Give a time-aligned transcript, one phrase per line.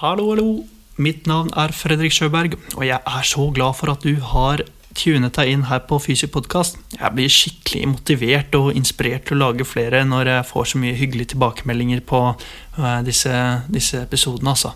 [0.00, 0.62] Hallo, hallo.
[0.96, 4.62] Mitt navn er Fredrik Sjøberg, og jeg er så glad for at du har
[4.96, 6.78] tunet deg inn her på Fysiopodkast.
[6.94, 10.96] Jeg blir skikkelig motivert og inspirert til å lage flere når jeg får så mye
[10.96, 14.72] hyggelige tilbakemeldinger på uh, disse, disse, episodene, altså.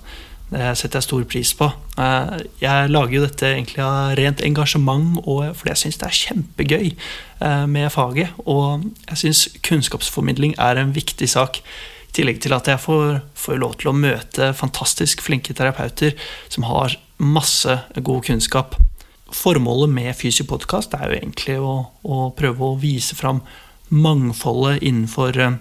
[0.50, 1.71] Det setter jeg stor pris på.
[1.97, 6.93] Uh, jeg lager jo dette egentlig av rent engasjement fordi jeg syns det er kjempegøy
[6.93, 8.37] uh, med faget.
[8.45, 11.65] Og jeg syns kunnskapsformidling er en viktig sak.
[12.15, 16.14] I tillegg til at jeg får, får lov til å møte fantastisk flinke terapeuter
[16.46, 18.77] som har masse god kunnskap.
[19.34, 21.73] Formålet med Fysiopodkast er jo egentlig å,
[22.06, 23.42] å, prøve å vise fram
[23.90, 25.59] mangfoldet innenfor eh,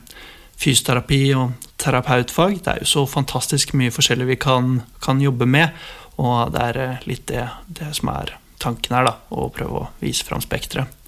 [0.61, 2.59] fysioterapi og terapeutfag.
[2.61, 5.73] Det er jo så fantastisk mye forskjellig vi kan, kan jobbe med,
[6.21, 9.89] og det er eh, litt det, det som er tanken her, da, å prøve å
[10.05, 11.01] vise fram spekteret.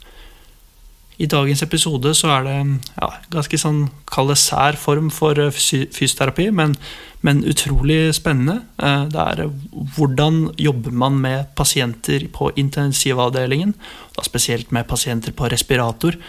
[1.17, 2.55] I dagens episode så er det
[2.97, 6.75] ja, ganske sånn kall det sær form for eh, fysioterapi, men,
[7.23, 8.59] men, utrolig spennende.
[8.83, 9.53] Eh, det er eh,
[9.95, 13.71] hvordan jobber man med pasienter på intensivavdelingen,
[14.17, 16.19] da spesielt med pasienter på respirator.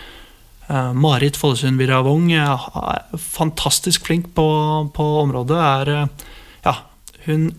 [0.99, 2.57] Marit Follesund Viravong er
[3.23, 4.47] fantastisk flink på,
[4.97, 5.61] på området.
[5.63, 5.91] Er,
[6.65, 6.73] ja,
[7.29, 7.53] hun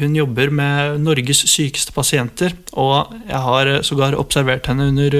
[0.00, 2.54] hun jobber med Norges sykeste pasienter.
[2.78, 5.16] Og jeg har sågar observert henne under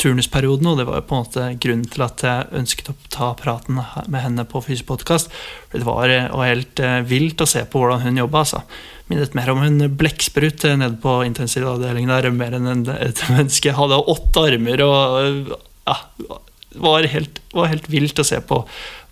[0.00, 3.78] turnusperioden, og det var på en måte grunnen til at jeg ønsket å ta praten
[3.78, 5.32] med henne på Fysipodkast.
[5.72, 8.44] Det var, var, helt eh, vilt å se på hvordan hun jobba.
[8.44, 8.62] Altså.
[9.08, 13.76] Minnet mer om en blekksprut nede på intensivavdelingen der, mer enn et menneske.
[13.78, 15.54] Hadde åtte armer og
[15.88, 15.98] ja,
[16.78, 18.64] var helt, var helt vilt å se på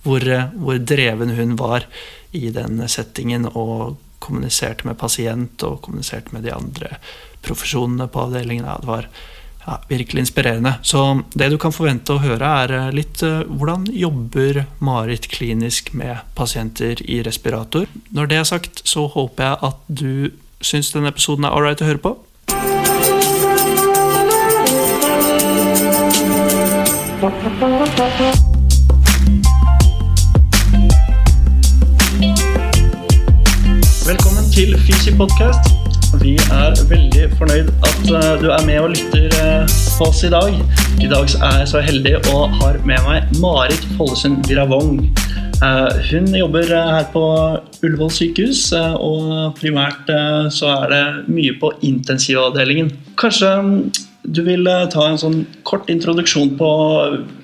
[0.06, 1.86] hvor, hvor dreven hun var
[2.36, 3.48] i den settingen.
[3.54, 6.96] og kommuniserte med pasient og kommuniserte med de andre
[7.46, 8.68] profesjonene på avdelingen.
[8.80, 9.08] Det var
[9.66, 10.74] ja, virkelig inspirerende.
[10.82, 15.92] Så det du kan forvente å høre, er eh, litt uh, hvordan jobber Marit klinisk
[15.98, 17.86] med pasienter i respirator.
[18.14, 20.12] Når det er sagt, så håper jeg at du
[20.64, 22.16] syns denne episoden er ålreit å høre på.
[34.56, 35.66] Til Fysi Podcast.
[36.22, 40.30] Vi er veldig fornøyd at uh, du er med og lytter uh, på oss i
[40.32, 40.56] dag.
[41.04, 45.02] I dag er jeg så heldig og har med meg Marit Follesund Viravong.
[45.60, 47.26] Uh, hun jobber her på
[47.84, 50.08] Ullevål sykehus, og primært
[50.56, 51.04] så er det
[51.36, 52.94] mye på intensivavdelingen.
[53.20, 53.72] Kanskje um,
[54.24, 56.74] du vil ta en sånn kort introduksjon på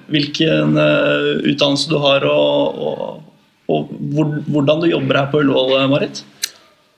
[0.08, 3.32] hvilken utdannelse du har, og, og,
[3.68, 3.96] og
[4.48, 6.24] hvordan du jobber her på Ullevål, Marit?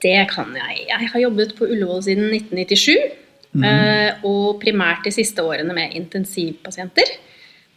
[0.05, 0.85] Det kan jeg.
[0.91, 3.21] Jeg har jobbet på Ullevål siden 1997.
[3.55, 4.25] Mm.
[4.27, 7.13] Og primært de siste årene med intensivpasienter.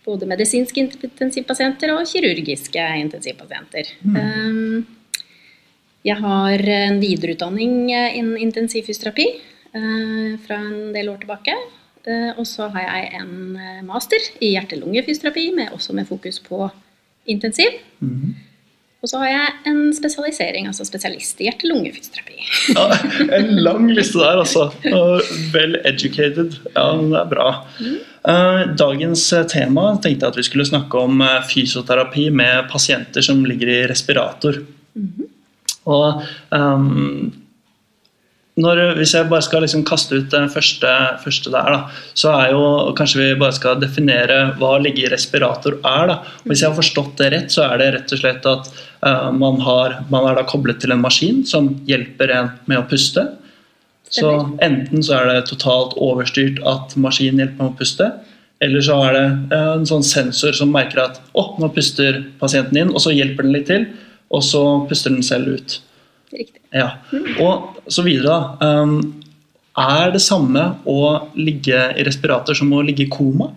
[0.07, 3.91] Både medisinske intensivpasienter og kirurgiske intensivpasienter.
[4.01, 4.85] Mm.
[6.07, 11.55] Jeg har en videreutdanning innen intensivfysioterapi eh, fra en del år tilbake.
[12.39, 16.69] Og så har jeg en master i hjerte-lungefysioterapi, også med fokus på
[17.27, 17.81] intensiv.
[17.99, 18.35] Mm.
[19.05, 22.37] Og så har jeg en spesialisering, altså spesialist i hjerte-lungefysioterapi.
[22.73, 22.85] ja,
[23.37, 24.71] en lang liste der, altså.
[25.53, 26.57] Well educated.
[26.73, 27.49] Ja, det er bra.
[27.77, 27.99] Mm.
[28.77, 33.45] Dagens eh, tema tenkte jeg at vi skulle snakke om eh, fysioterapi med pasienter som
[33.45, 34.63] ligger i respirator.
[34.97, 35.29] Mm -hmm.
[35.85, 37.31] Og um,
[38.57, 40.91] når, hvis jeg bare skal liksom kaste ut den første,
[41.21, 42.61] første, der, da, så er jo
[42.97, 46.09] kanskje vi bare skal definere hva ligge i respirator er.
[46.09, 46.15] Da.
[46.41, 48.71] Og hvis jeg har forstått det rett, så er det rett og slett at
[49.05, 52.87] uh, man, har, man, er da koblet til en maskin som hjelper en med å
[52.89, 53.27] puste.
[54.09, 54.31] Så
[54.63, 58.11] enten så er det totalt overstyrt at maskinen hjelper med å puste,
[58.63, 62.23] eller så er det uh, en sånn sensor som merker at å, oh, nå puster
[62.41, 63.85] pasienten inn, og så hjelper den litt til,
[64.33, 65.83] og så puster den selv ut.
[66.33, 66.61] Riktig.
[66.75, 66.89] Ja.
[67.43, 68.57] Og så videre.
[68.61, 68.99] Um,
[69.77, 70.99] er det samme å
[71.37, 73.51] ligge i respirator som å ligge i koma?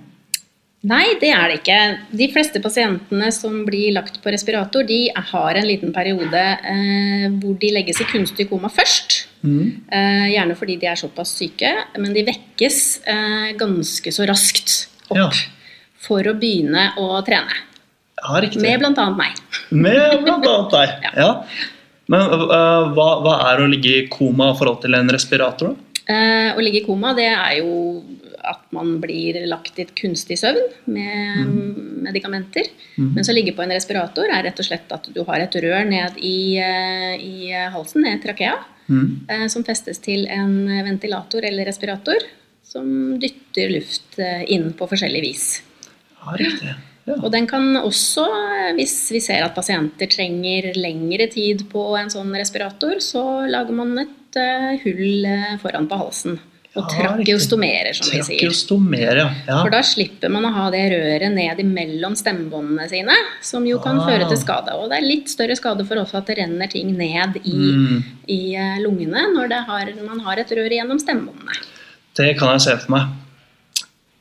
[0.88, 1.78] Nei, det er det ikke.
[2.16, 7.58] De fleste pasientene som blir lagt på respirator, de har en liten periode eh, hvor
[7.60, 9.18] de legges i kunstig koma først.
[9.44, 9.66] Mm.
[9.92, 12.78] Eh, gjerne fordi de er såpass syke, men de vekkes
[13.12, 14.76] eh, ganske så raskt
[15.10, 15.28] opp ja.
[16.00, 17.60] for å begynne å trene.
[18.20, 18.64] Ja, riktig.
[18.64, 19.06] Med bl.a.
[19.16, 19.36] meg.
[19.68, 20.56] Med bl.a.
[20.72, 21.12] deg, ja.
[21.16, 21.30] ja.
[22.10, 25.76] Men uh, hva, hva, er å ligge i koma i forhold til en respirator?
[26.10, 28.00] Uh, å ligge i koma det er jo
[28.50, 31.78] at man blir lagt i et kunstig søvn med mm.
[32.06, 32.70] medikamenter.
[32.96, 33.12] Mm.
[33.18, 35.86] Mens å ligge på en respirator er rett og slett at du har et rør
[35.86, 38.56] ned i, uh, i halsen, ned trakea,
[38.88, 39.46] mm.
[39.52, 42.26] som festes til en ventilator eller respirator
[42.66, 44.18] som dytter luft
[44.50, 45.46] inn på forskjellig vis.
[46.20, 46.74] Ja, riktig.
[47.08, 47.16] Ja.
[47.24, 52.10] Og den kan også, eh, hvis vi ser at pasienter trenger lengre tid på en
[52.12, 56.38] sånn respirator, så lager man et eh, hull eh, foran på halsen.
[56.78, 58.44] Og Ja, trakeostomerer, som vi sier.
[59.48, 59.56] Ja.
[59.64, 63.98] For da slipper man å ha det røret ned imellom stemmebåndene sine, som jo kan
[63.98, 64.06] Ah.
[64.06, 64.70] føre til skade.
[64.78, 68.04] Og det er litt større skade for oss at det renner ting ned i, Mm.
[68.28, 68.54] i
[68.84, 71.58] lungene når det har, man har et rør gjennom stemmebåndene.
[72.14, 73.08] Det kan jeg se for meg.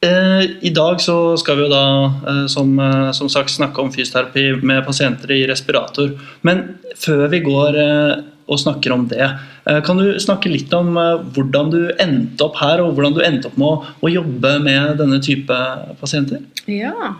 [0.01, 3.91] Eh, I dag så skal vi jo da eh, som, eh, som sagt snakke om
[3.91, 6.13] fysioterapi med pasienter i respirator.
[6.47, 7.79] Men før vi går
[8.49, 9.25] og snakker om det,
[9.85, 10.95] kan du snakke litt om
[11.35, 14.95] hvordan du endte opp her, og hvordan du endte opp med å, å jobbe med
[14.97, 15.57] denne type
[15.99, 16.41] pasienter?
[16.65, 17.11] Ja.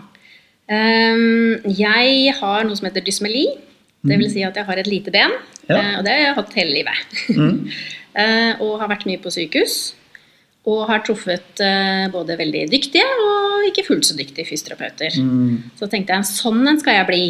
[0.66, 3.44] Um, jeg har noe som heter dysmeli.
[4.02, 5.38] Det vil si at jeg har et lite ben.
[5.70, 6.00] Ja.
[6.00, 7.06] og det har jeg hatt hele livet.
[7.30, 7.54] Mm.
[8.66, 9.78] Og har vært mye på sykehus.
[10.68, 15.14] Og har truffet eh, både veldig dyktige og ikke fullt så dyktige fysioterapeuter.
[15.16, 15.70] Mm.
[15.78, 17.22] Så tenkte jeg sånn en skal jeg bli.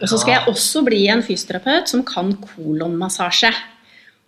[0.00, 3.50] Og så skal jeg også bli en fysioterapeut som kan kolonmassasje.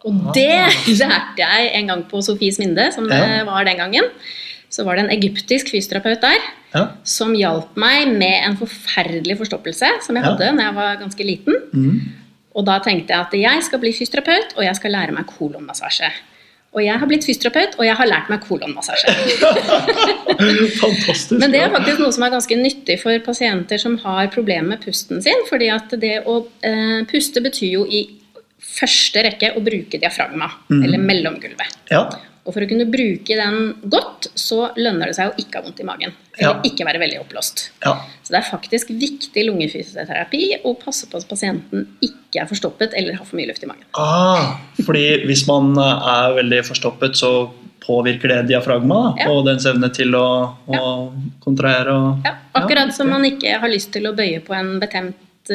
[0.05, 0.32] Og Ah.
[0.35, 3.44] det lærte jeg en gang på Sofies Minde, som det Ja.
[3.44, 4.05] var den gangen.
[4.69, 6.41] Så var det en egyptisk fysioterapeut der
[6.75, 6.88] Ja.
[7.05, 10.31] som hjalp meg med en forferdelig forstoppelse som jeg Ja.
[10.32, 11.55] hadde da jeg var ganske liten.
[11.73, 12.00] Mm.
[12.55, 16.11] Og da tenkte jeg at jeg skal bli fysioterapeut, og jeg skal lære meg kolonmassasje.
[16.73, 19.13] Og jeg har blitt fysioterapeut, og jeg har lært meg kolonmassasje.
[20.83, 21.37] Fantastisk.
[21.37, 24.85] Men det er faktisk noe som er ganske nyttig for pasienter som har problemer med
[24.87, 25.45] pusten sin.
[25.51, 28.07] fordi at det å eh, puste betyr jo i
[28.63, 30.81] første rekke å bruke diafragma, mm.
[30.81, 31.77] eller mellomgulvet.
[31.93, 32.07] Ja.
[32.44, 35.79] Og for å kunne bruke den godt, så lønner det seg å ikke ha vondt
[35.81, 36.12] i magen.
[36.39, 36.61] Eller Ja.
[36.67, 37.71] ikke være veldig oppblåst.
[37.85, 37.93] ja.
[38.23, 43.15] Så det er faktisk viktig lungefysioterapi å passe på at pasienten ikke er forstoppet eller
[43.15, 43.85] har for mye luft i magen.
[43.94, 47.50] Ah, fordi hvis man er veldig forstoppet, så
[47.83, 49.29] påvirker det diafragma Ja.
[49.31, 51.12] og dens evne til å, å
[51.43, 55.15] kontrahere og Ja, akkurat som man ikke har lyst til å bøye på en betent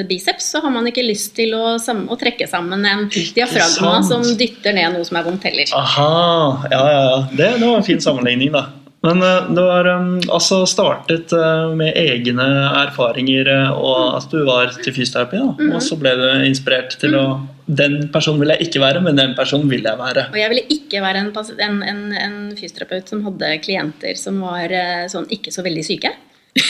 [0.09, 4.25] biceps, så har man ikke lyst til å, sam å trekke sammen en diafragma som
[4.39, 5.71] dytter ned noe som er vondt heller.
[5.77, 6.09] Aha,
[6.71, 7.21] ja, ja, ja.
[7.31, 8.67] Det, det var en fin sammenligning, da.
[9.05, 12.47] Men eh, du har um, altså startet eh, med egne
[12.81, 15.51] erfaringer, eh, og at du var til fysioterapi, da.
[15.53, 15.75] Mhm.
[15.77, 17.27] Og så ble du inspirert til å
[17.67, 20.29] Den personen vil jeg ikke være, men den personen vil jeg være.
[20.31, 24.71] Og jeg ville ikke være en, en, en, en fysioterapeut som hadde klienter som var
[24.71, 26.13] eh, sånn ikke så veldig syke.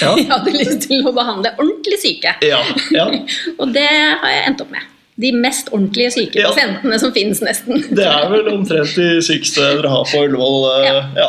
[0.02, 2.36] Ja, Jeg hadde lyst til å behandle ordentlig syke.
[2.46, 2.62] ja,
[2.96, 3.08] ja.
[3.62, 4.94] Og det har jeg endt opp med.
[5.18, 7.82] De mest ordentlige syke pasientene som finnes, nesten.
[7.98, 10.68] Det er vel omtrent de sykeste dere har på Ullevål.
[10.86, 11.24] eh.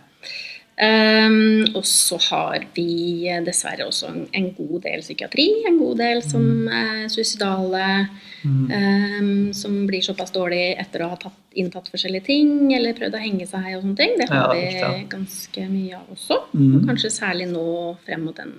[0.82, 5.44] Ehm, og så har vi eh, dessverre også en, en god del psykiatri.
[5.70, 8.08] En god del som er suicidale.
[8.44, 13.22] ehm, som blir såpass dårlig etter å ha tatt, inntatt forskjellige ting eller prøvd å
[13.22, 14.18] henge seg og sånne ting.
[14.18, 14.58] Det har Ja,
[14.90, 16.36] vi ganske mye av også.
[16.58, 16.74] Mm.
[16.74, 18.52] Og kanskje særlig nå frem mot den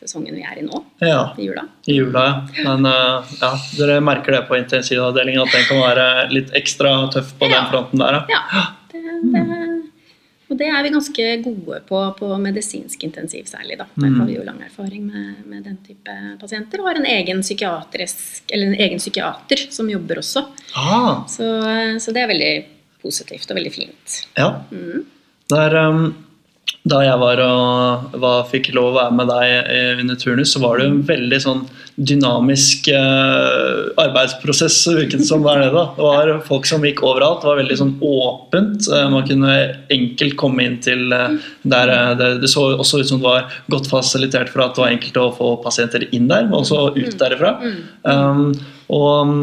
[0.00, 1.34] sesongen vi er i nå, ja.
[1.38, 1.64] i jula.
[1.90, 2.64] I jula, ja.
[2.68, 7.32] Men eh, ja, dere merker det på intensivavdelingen at den kan være litt ekstra tøff
[7.38, 7.56] på Ja.
[7.60, 8.42] den fronten der, ja.
[8.52, 9.02] Ja, det,
[9.32, 9.44] det,
[10.48, 13.76] og det er vi ganske gode på på medisinsk intensiv særlig.
[13.78, 13.84] da.
[13.96, 14.20] Der Mm.
[14.20, 16.80] har vi jo lang erfaring med, med den type pasienter.
[16.80, 20.46] Og har en egen psykiatrisk, eller en egen psykiater som jobber også.
[20.74, 21.44] Ah, Så,
[22.00, 22.54] så det er veldig
[23.02, 24.22] positivt og veldig fint.
[24.38, 24.48] ja.
[24.72, 25.04] Mm.
[25.52, 25.76] er...
[25.88, 26.14] um,
[26.88, 30.80] da jeg var og var, fikk lov å være med deg under turnus, så var
[30.80, 31.66] det en veldig sånn
[31.98, 34.76] dynamisk eh, arbeidsprosess.
[34.94, 37.42] Virket som var nede det var folk som gikk overalt.
[37.42, 38.86] Det var veldig sånn åpent.
[38.86, 39.54] Uh, man kunne
[39.94, 41.34] enkelt komme inn til uh,
[41.66, 44.94] der det, det, så også ut som det var godt fasilitert for at det var
[44.94, 47.18] enkelt å få pasienter inn der, men også ut mm.
[47.18, 47.56] derifra.
[48.06, 48.52] Um,
[48.94, 49.34] og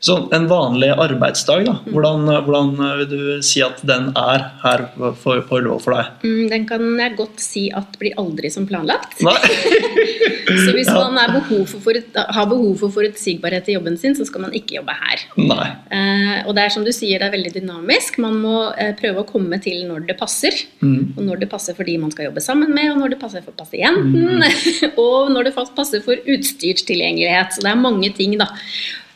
[0.00, 4.84] så En vanlig arbeidsdag, da, hvordan, hvordan, vil du si at den er her
[5.22, 6.22] for, på lov for deg?
[6.22, 9.18] Mm, den kan jeg godt si at blir aldri som planlagt.
[10.64, 10.96] så hvis ja.
[10.98, 14.94] man behov for, har behov for forutsigbarhet i jobben sin, så skal man ikke jobbe
[14.94, 15.24] her.
[15.38, 18.20] Eh, og det er som du sier, det er veldig dynamisk.
[18.22, 20.54] Man må eh, prøve å komme til når det passer.
[20.82, 21.16] Mm.
[21.16, 23.44] Og når det passer for de man skal jobbe sammen med, og når det passer
[23.44, 24.38] for pasienten.
[24.38, 24.96] Mm.
[25.04, 27.54] og når det passer for utstyrstilgjengelighet.
[27.56, 28.50] Så det er mange ting, da.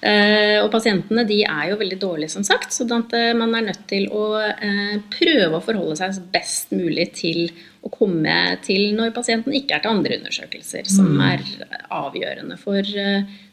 [0.03, 2.75] Eh, og pasientene de er jo veldig dårlige, som sagt.
[2.75, 7.45] Så eh, man er nødt til å eh, prøve å forholde seg best mulig til
[7.87, 8.35] å komme
[8.67, 11.23] til når pasienten ikke er til andre undersøkelser, som mm.
[11.29, 11.47] er
[11.95, 12.87] avgjørende for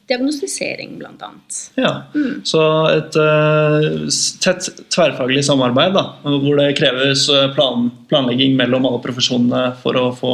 [0.10, 1.30] diagnostisering, bl.a.
[1.78, 2.42] Ja, mm.
[2.50, 4.06] Så et uh,
[4.42, 10.34] tett tverrfaglig samarbeid da, hvor det kreves plan, planlegging mellom alle profesjonene for å få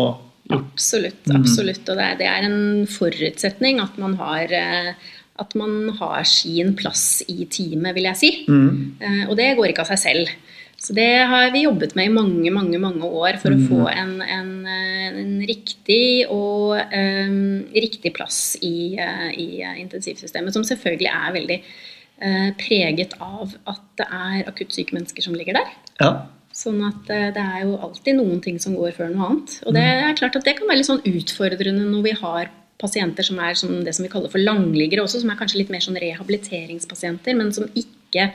[0.54, 1.24] Absolutt.
[1.26, 1.40] Mm.
[1.40, 2.60] absolutt, Og det er, det er en
[2.92, 8.32] forutsetning at man har uh, at man har sin plass i teamet, vil jeg si.
[8.48, 9.00] Mm.
[9.02, 10.36] Uh, og det går ikke av seg selv.
[10.86, 13.64] Så det har vi jobbet med i mange mange, mange år for mm.
[13.64, 20.68] å få en, en, en riktig og um, riktig plass i, uh, i, intensivsystemet, som
[20.68, 25.72] selvfølgelig er veldig uh, preget av at det er akutt syke mennesker som ligger der.
[26.04, 26.12] Ja.
[26.56, 29.58] Sånn at det er jo alltid noen ting som går før noe annet.
[29.68, 30.04] Og det mm.
[30.06, 32.52] er klart at det kan være litt sånn utfordrende når vi har
[32.82, 35.72] pasienter som er som det som vi kaller for langliggere også, som er kanskje litt
[35.74, 38.30] mer sånn rehabiliteringspasienter, men som ikke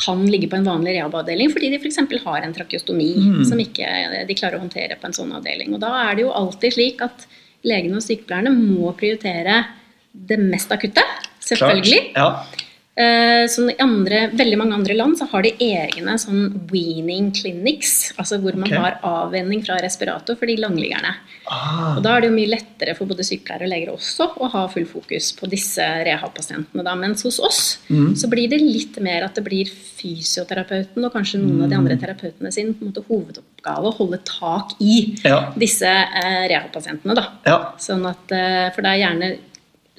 [0.00, 1.98] kan ligge på en vanlig rehab-avdeling fordi de f.eks.
[2.24, 3.42] har en trakeostomi mm.
[3.48, 3.88] som ikke
[4.28, 5.74] de klarer å håndtere på en sånn avdeling.
[5.74, 7.26] Og da er det jo alltid slik at
[7.66, 9.64] legene og sykepleierne må prioritere
[10.12, 11.04] det mest akutte.
[11.44, 12.12] Selvfølgelig.
[12.14, 12.69] Klart, ja.
[12.98, 18.10] Eh, sånn I andre, veldig mange andre land så har de egne sånn weaning clinics,
[18.18, 18.80] altså hvor man okay.
[18.82, 21.12] har avvenning fra respirator for de langliggerne.
[21.46, 21.94] Ah.
[21.94, 24.64] Og Da er det jo mye lettere for både sykepleiere og leger også å ha
[24.72, 26.96] full fokus på disse rehab-pasientene.
[27.00, 28.16] Mens hos oss mm.
[28.18, 31.64] så blir det litt mer at det blir fysioterapeuten og kanskje noen mm.
[31.64, 32.02] av de andre mm.
[32.02, 35.44] terapeutene sin på en måte hovedoppgave å holde tak i ja.
[35.54, 37.14] disse eh, rehab-pasientene.
[37.16, 37.28] da.
[37.46, 37.60] Ja.
[37.80, 39.30] Sånn at, eh, for det er gjerne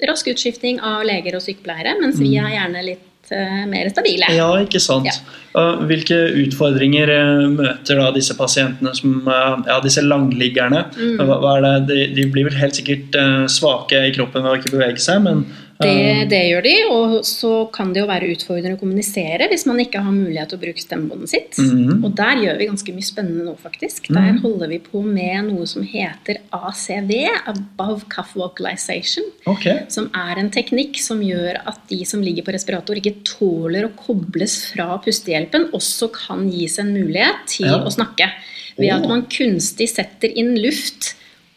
[0.08, 4.30] rask utskifting av leger og sykepleiere, mens vi er gjerne litt uh, mer stabile.
[4.34, 5.08] Ja, ikke sant.
[5.08, 5.64] Ja.
[5.84, 10.86] Hvilke utfordringer eh, møter da disse pasientene som eh, Ja, disse langliggerne?
[10.96, 11.20] Mm.
[11.28, 11.72] Hva er det?
[11.90, 13.18] De, de, blir vel helt sikkert
[13.52, 15.44] svake i kroppen ved å ikke bevege seg, men
[15.82, 19.80] det, det, gjør de, og så kan det jo være utfordrende å kommunisere hvis man
[19.82, 21.58] ikke har mulighet til å bruke stemmebåndet sitt.
[21.58, 22.02] Mm.
[22.02, 24.10] Og der gjør vi ganske mye spennende nå, faktisk.
[24.10, 24.42] Der mm.
[24.44, 27.12] holder vi på med noe som heter ACV,
[27.52, 29.26] Above Cuff Vocalization.
[29.50, 29.84] Okay.
[29.92, 33.94] Som er en teknikk som gjør at de som ligger på respirator, ikke tåler å
[33.98, 37.80] kobles fra pustehjelpen, også kan gis en mulighet til ja.
[37.82, 38.30] å snakke.
[38.78, 41.12] Ved at man kunstig setter inn luft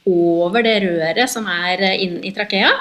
[0.05, 2.71] over det røret som er inn i trakea.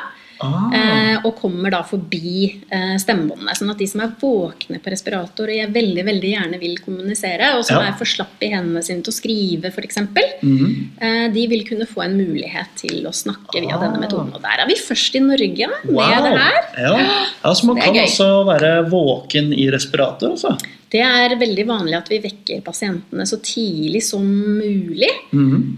[0.45, 0.75] Ah.
[0.77, 3.55] Eh, og kommer da forbi eh, stemmebåndene.
[3.57, 7.55] Sånn at de som er våkne på respirator og jeg veldig veldig gjerne vil kommunisere,
[7.59, 7.91] og som ja.
[7.91, 10.01] er for slapp i hendene sine til å skrive f.eks.,
[10.43, 10.69] mm.
[11.01, 13.83] eh, de vil kunne få en mulighet til å snakke via ah.
[13.87, 14.35] denne metoden.
[14.37, 16.15] Og der er vi først i Norge med wow.
[16.29, 16.63] det her.
[16.87, 16.95] Ja.
[17.03, 18.07] ja så man kan gøy.
[18.07, 20.57] også være våken i respirator, altså?
[20.95, 25.11] Det er veldig vanlig at vi vekker pasientene så tidlig som mulig.
[25.35, 25.75] Mm.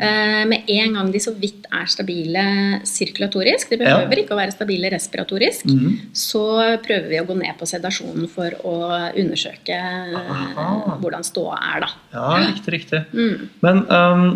[0.51, 2.43] med en gang de så vidt er stabile
[2.87, 4.25] sirkulatorisk, de behøver ja.
[4.25, 6.13] ikke å være stabile respiratorisk, mm.
[6.13, 6.43] så
[6.85, 8.75] prøver vi å gå ned på sedasjonen for å
[9.17, 9.79] undersøke
[10.21, 10.67] Aha.
[11.01, 11.91] hvordan ståa er, da.
[12.13, 13.03] Ja, riktig, riktig.
[13.17, 13.49] Mm.
[13.65, 14.29] Men um,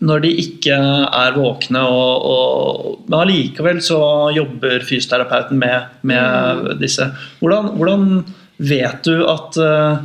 [0.00, 4.00] når de ikke er våkne, og, og, men allikevel så
[4.34, 6.70] jobber fysioterapeuten med, med mm.
[6.80, 7.10] disse.
[7.42, 8.06] Hvordan, hvordan
[8.56, 10.02] vet du at uh,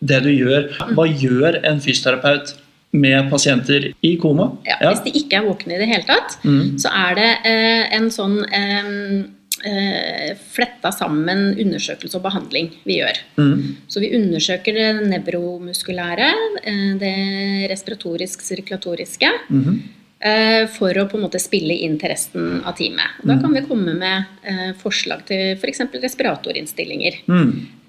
[0.00, 2.54] det du gjør Hva gjør en fysioterapeut
[2.90, 4.48] med pasienter i koma?
[4.66, 4.90] Ja, ja.
[4.90, 6.78] Hvis de ikke er våkne i det hele tatt, mm.
[6.82, 9.20] så er det uh, en sånn uh,
[10.50, 13.18] fletta sammen undersøkelse og behandling vi gjør.
[13.36, 13.58] Mm.
[13.92, 16.30] Så vi undersøker det nevromuskulære,
[16.96, 19.28] det respiratorisk-sirkulatoriske.
[19.52, 19.74] Mm.
[20.78, 23.20] For å på en måte spille inn til resten av teamet.
[23.20, 23.42] Da mm.
[23.44, 24.48] kan vi komme med
[24.80, 25.84] forslag til f.eks.
[26.08, 27.20] Respiratorinnstillinger.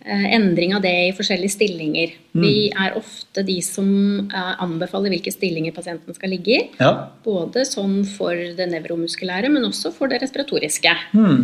[0.06, 2.14] Eh, endring av det i forskjellige stillinger.
[2.34, 2.42] Mm.
[2.42, 3.90] Vi er ofte de som
[4.26, 6.62] eh, anbefaler hvilke stillinger pasienten skal ligge i.
[6.80, 7.12] Ja.
[7.26, 10.96] Både sånn for det nevromuskulære, men også for det respiratoriske.
[11.14, 11.44] Mm.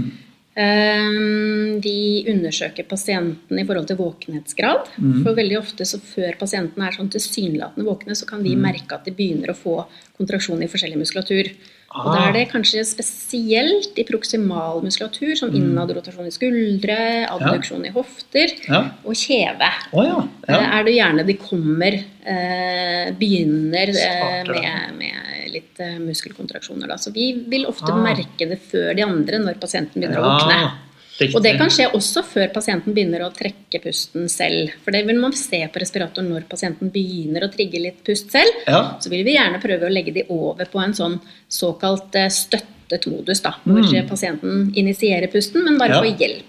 [0.58, 4.90] Vi undersøker pasienten i forhold til våkenhetsgrad.
[4.98, 5.24] Mm.
[5.24, 8.62] For veldig ofte så før pasienten er sånn tilsynelatende våkne, så kan vi Mm.
[8.66, 9.86] merke at de begynner å få
[10.18, 11.52] kontraksjon i forskjellig muskulatur.
[11.96, 12.16] Og Ah.
[12.16, 15.56] da er det kanskje spesielt i proksimal muskulatur, som Mm.
[15.56, 18.92] innadrotasjon i skuldre, abduksjon i hofter Ja.
[19.06, 19.70] og kjeve.
[19.94, 20.28] Oh, ja.
[20.50, 20.56] ja.
[20.60, 21.94] Eh, Er det gjerne de kommer,
[22.26, 25.14] eh, begynner eh, Starter, med, med
[25.52, 26.88] litt eh, muskelkontraksjoner.
[26.88, 26.96] Da.
[26.98, 27.96] Så vi vil ofte Ah.
[28.04, 30.72] merke det før de andre når pasienten begynner å Ja, våkne.
[31.20, 31.36] riktig.
[31.36, 34.70] Og det kan skje også før pasienten begynner å trekke pusten selv.
[34.84, 38.54] For det vil man se på respiratoren når pasienten begynner å trigge litt pust selv.
[38.68, 38.98] Ja.
[39.00, 43.08] Så vil vi gjerne prøve å legge de over på en sånn såkalt eh, støttet
[43.08, 44.08] modus, da, hvor Mm.
[44.08, 46.02] pasienten initierer pusten, men bare Ja.
[46.02, 46.44] får hjelp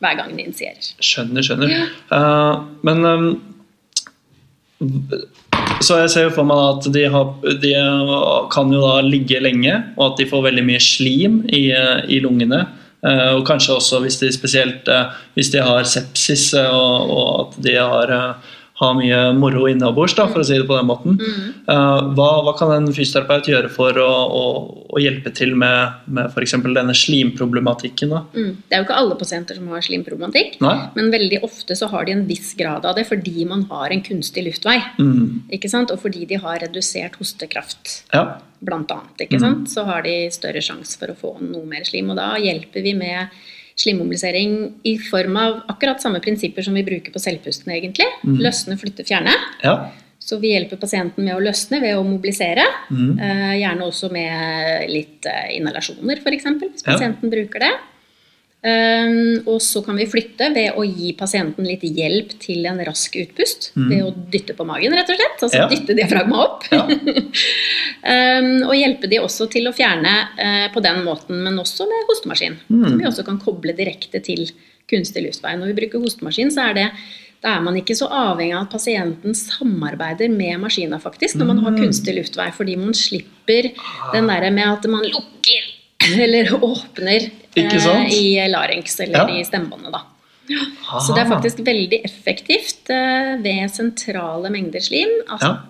[0.00, 0.94] hver gang de initierer.
[1.00, 1.88] Skjønner, skjønner.
[2.12, 3.40] Eh, men ehm,
[5.80, 7.30] Så jeg ser jo for meg at de, har,
[7.62, 7.72] de
[8.52, 11.70] kan jo da ligge lenge, og at de får veldig mye slim i,
[12.10, 12.64] i lungene.
[13.00, 17.28] Eh, og kanskje også hvis de spesielt eh, hvis de har sepsis eh, og, og
[17.46, 18.12] at de har,
[18.80, 21.18] har mye moro innabords, da, for å si det på den måten.
[21.20, 24.44] Eh, hva, hva kan en fysioterapeut gjøre for å, å,
[24.88, 26.56] å hjelpe til med, med f.eks.
[26.64, 28.14] denne slimproblematikken?
[28.14, 28.22] Da?
[28.32, 28.54] Mm.
[28.64, 30.56] Det er jo ikke alle pasienter som har slimproblematikk.
[30.64, 30.76] Nei?
[30.96, 34.04] Men veldig ofte så har de en viss grad av det fordi man har en
[34.06, 34.78] kunstig luftvei.
[34.98, 35.50] Mm.
[35.58, 35.92] Ikke sant?
[35.92, 38.40] Og fordi de har redusert hostekraft, Ja.
[38.64, 39.26] blant annet.
[39.26, 39.68] Ikke sant?
[39.72, 42.10] Så har de større sjanse for å få noe mer slim.
[42.12, 43.28] Og da hjelper vi med
[43.80, 48.06] slimmobilisering i form av akkurat samme prinsipper som vi bruker på selvpusten, egentlig.
[48.44, 49.34] Løsne, flytte, fjerne.
[49.64, 49.78] ja.
[50.20, 52.62] Så vi hjelper pasienten med å løsne ved å mobilisere.
[52.92, 53.14] Mm.
[53.18, 56.92] Eh, gjerne også med litt eh, inhalasjoner, f.eks., hvis Ja.
[56.92, 57.70] pasienten bruker det.
[58.60, 63.14] Um, og så kan vi flytte ved å gi pasienten litt hjelp til en rask
[63.16, 63.70] utpust.
[63.88, 65.38] Ved å dytte på magen, rett og slett.
[65.46, 65.62] Altså Mm.
[65.62, 65.68] Ja.
[65.72, 66.66] dytte diafragma opp.
[66.70, 66.82] Ja.
[66.84, 72.04] um, og hjelpe de også til å fjerne eh, på den måten, men også med
[72.10, 72.58] hostemaskin.
[72.68, 72.84] Mm.
[72.84, 74.46] Som vi også kan koble direkte til
[74.90, 75.56] kunstig luftvei.
[75.56, 76.86] Når vi bruker hostemaskin, så er det
[77.40, 81.62] da er man ikke så avhengig av at pasienten samarbeider med maskina faktisk, når man
[81.64, 81.78] har Mm.
[81.86, 83.70] kunstig luftvei, fordi man slipper
[84.12, 85.69] den der med at man lukker
[86.26, 89.38] eller åpner eh, i larynx eller Ja.
[89.40, 89.92] i stemmebåndet.
[89.92, 90.06] da.
[91.00, 95.60] Så det er faktisk veldig effektivt eh, ved sentrale mengder slim altså, Ja.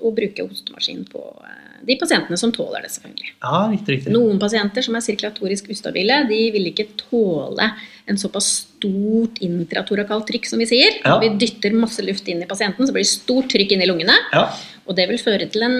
[0.00, 3.30] å bruke hostemaskin på eh, de pasientene som tåler det, selvfølgelig.
[3.42, 4.12] Ja, riktig, riktig.
[4.12, 7.70] Noen pasienter som er sirkulatorisk ustabile, de vil ikke tåle
[8.10, 10.98] en såpass stort intratorakalt trykk, som vi sier.
[11.04, 11.18] Ja.
[11.22, 14.16] Vi dytter masse luft inn i pasienten, så blir det stort trykk inn i lungene.
[14.34, 14.44] Ja.
[14.86, 15.78] Og det vil føre til en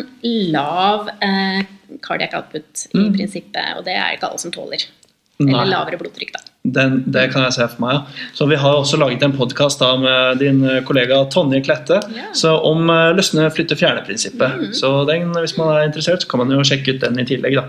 [0.54, 1.62] lav eh,
[2.02, 3.12] cardiac output i Mm.
[3.16, 4.84] prinsippet, og det er ikke alle som tåler.
[5.40, 5.54] Nei.
[5.54, 6.40] Eller lavere blodtrykk, da.
[6.64, 7.94] Den, det kan jeg se for meg.
[7.94, 8.26] Ja.
[8.36, 12.26] Så Vi har også laget en podkast med din kollega Tonje Klette Ja.
[12.28, 12.34] Mm.
[12.34, 14.74] så om eh, løsne, flytte, fjerne-prinsippet.
[14.76, 17.54] Så den, Hvis man er interessert, så kan man jo sjekke ut den i tillegg.
[17.56, 17.64] da.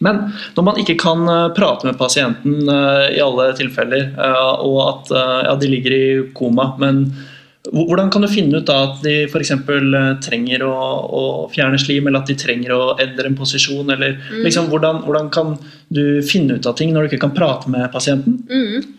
[0.00, 4.78] Men når man ikke kan eh, prate med pasienten eh, i alle tilfeller, eh, og
[4.88, 7.12] at eh, ja, de ligger i koma, men
[7.70, 9.52] hvordan kan du finne ut da at de f.eks.
[10.24, 10.72] trenger å,
[11.06, 11.22] å
[11.52, 13.92] fjerne slim, eller at de trenger å endre en posisjon?
[13.94, 15.54] eller liksom, hvordan, hvordan kan
[15.88, 18.40] du finne ut av ting når du ikke kan prate med pasienten?
[18.50, 18.98] Mm.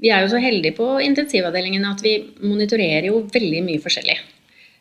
[0.00, 4.18] Vi er jo så heldige på intensivavdelingen at vi monitorerer jo veldig mye forskjellig.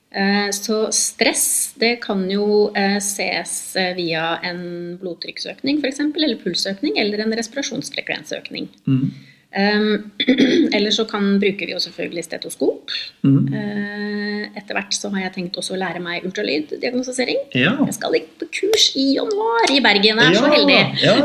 [0.09, 6.97] Eh, Så stress det kan jo eh, ses eh, via en blodtrykksøkning f.eks., eller pulsøkning,
[6.97, 8.71] eller en respirasjonsfrekvensøkning.
[8.89, 9.11] Mm.
[9.49, 10.11] Um,
[10.75, 12.91] Eller så kan, bruker vi jo selvfølgelig stetoskop.
[13.25, 13.47] Mm.
[13.49, 17.41] Eh, Etter hvert så har jeg tenkt også å lære meg ultralyddiagnostisering.
[17.57, 17.73] Ja.
[17.87, 20.79] Jeg skal på kurs i januar i Bergen, jeg er så heldig.
[21.01, 21.17] Ja.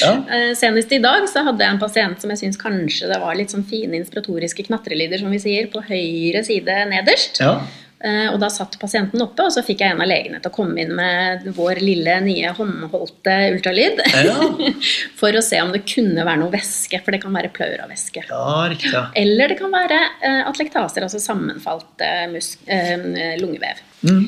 [0.00, 0.14] Ja.
[0.34, 3.36] Eh, Senest i dag så hadde jeg en pasient som jeg syns kanskje det var
[3.36, 7.40] litt sånn fine inspiratoriske knatrelyder, som vi sier, på høyre side nederst.
[8.04, 10.54] Eh, Og da satt pasienten oppe, og så fikk jeg en av legene til å
[10.54, 14.02] komme inn med vår lille nye håndholdte ultralyd.
[14.12, 14.34] Ja.
[15.20, 18.26] For å se om det kunne være noe væske, for det kan være pleuravæske.
[18.92, 19.06] ja.
[19.16, 22.28] Eller det kan være eh, atlektaser, altså sammenfalt eh,
[23.40, 23.80] lungevev.
[24.04, 24.26] Mm.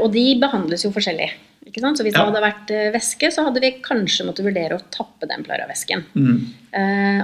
[0.00, 1.28] Og de behandles jo forskjellig.
[1.68, 5.44] Så hvis det hadde vært væske, så hadde vi kanskje måttet vurdere å tappe den
[5.44, 6.04] pleuravæsken.
[6.16, 6.38] Mm.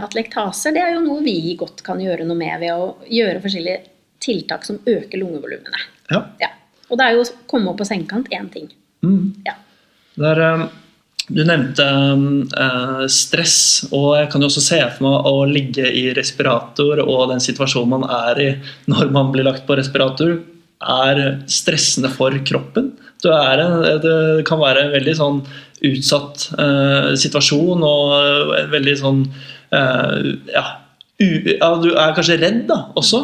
[0.04, 3.93] Atlektaser det er jo noe vi godt kan gjøre noe med ved å gjøre forskjellige
[4.22, 5.82] tiltak som øker lungevolumene.
[6.12, 6.24] Ja.
[6.40, 6.52] Ja.
[6.90, 8.70] Og det er jo å komme opp på sengekant én ting.
[9.04, 9.34] Mm.
[9.46, 9.56] Ja.
[10.20, 10.64] Der, eh,
[11.34, 13.58] du nevnte eh, stress,
[13.90, 17.94] og jeg kan jo også se for meg å ligge i respirator og den situasjonen
[17.96, 18.50] man er i
[18.90, 20.36] når man blir lagt på respirator,
[20.84, 22.92] er stressende for kroppen.
[23.24, 25.38] En, det kan være en veldig sånn
[25.84, 30.64] utsatt eh, situasjon og en veldig sånn eh, ja,
[31.54, 33.20] ja, du er kanskje redd da også.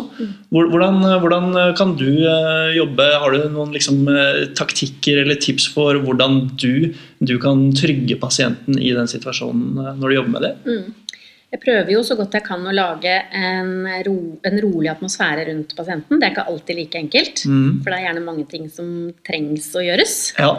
[0.54, 3.06] Hvordan, hvordan kan du eh, jobbe?
[3.22, 8.78] Har du noen liksom, eh, taktikker eller tips for hvordan du, du kan trygge pasienten
[8.80, 10.52] i den situasjonen eh, når du jobber med det?
[10.66, 11.16] Mm.
[11.50, 13.72] Jeg prøver jo så godt jeg kan å lage en,
[14.06, 14.14] ro,
[14.46, 16.20] en rolig atmosfære rundt pasienten.
[16.20, 17.80] Det er ikke alltid like enkelt, Mm.
[17.82, 20.14] for det er gjerne mange ting som trengs å gjøres.
[20.38, 20.52] Ja.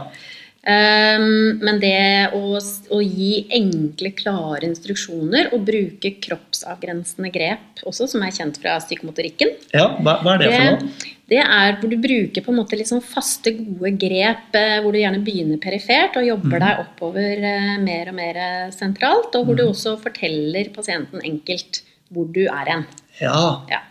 [0.62, 2.60] Um, men det å,
[2.94, 9.56] å gi enkle, klare instruksjoner og bruke kroppsavgrensende grep også, som er kjent fra psykomotorikken,
[9.74, 9.88] ja.
[9.98, 11.10] Hva, hva er det for noe?
[11.34, 15.02] det, er hvor du bruker på en måte sånn faste, gode grep, eh, hvor du
[15.02, 16.64] gjerne begynner perifert og jobber mm.
[16.68, 19.64] deg oppover eh, mer og mer eh, sentralt, og hvor mm.
[19.64, 21.82] du også forteller pasienten enkelt
[22.14, 22.86] hvor du er hen.
[23.18, 23.64] Ja.
[23.72, 23.82] Ja.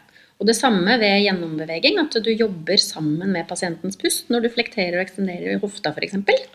[0.41, 4.97] Og det samme ved gjennombeveging, at du jobber sammen med pasientens pust når du flekterer
[4.97, 6.15] og ekstenderer i hofta f.eks.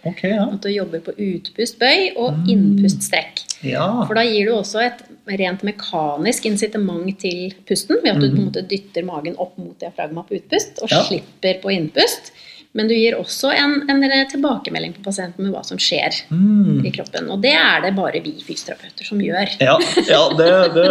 [0.10, 0.48] Okay, ja.
[0.50, 2.48] At du jobber på utpust bøy og Mm.
[2.50, 3.44] innpust strekk.
[3.64, 3.86] Ja.
[4.08, 5.04] For da gir du også et
[5.40, 9.78] rent mekanisk incitament til pusten, ved at du på en måte dytter magen opp mot
[9.80, 11.04] diafragma på utpust og Ja.
[11.04, 12.32] slipper på innpust.
[12.76, 16.84] Men du gir også en, en tilbakemelding på pasienten med hva som skjer Mm.
[16.86, 17.30] i kroppen.
[17.32, 19.56] Og det er det bare vi fysioterapeuter som gjør.
[19.64, 19.78] Ja,
[20.10, 20.86] ja det, det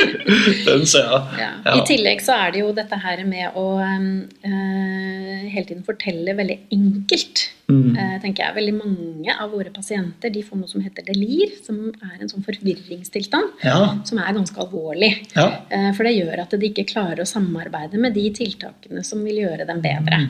[0.68, 1.40] Den ser jeg.
[1.40, 1.50] Ja.
[1.64, 1.76] Ja.
[1.78, 6.58] I tillegg så er det jo dette her med å øh, hele tiden fortelle veldig
[6.74, 7.46] enkelt.
[7.64, 7.96] Mm.
[7.96, 8.54] Eh, tenker jeg.
[8.58, 12.44] Veldig mange av våre pasienter de får noe som heter delir, som er en sånn
[12.44, 13.64] forvirringstilstand.
[13.64, 13.78] Ja.
[14.04, 15.12] Som er ganske alvorlig.
[15.34, 15.46] Ja.
[15.70, 19.40] Eh, For det gjør at de ikke klarer å samarbeide med de tiltakene som vil
[19.46, 20.20] gjøre dem bedre.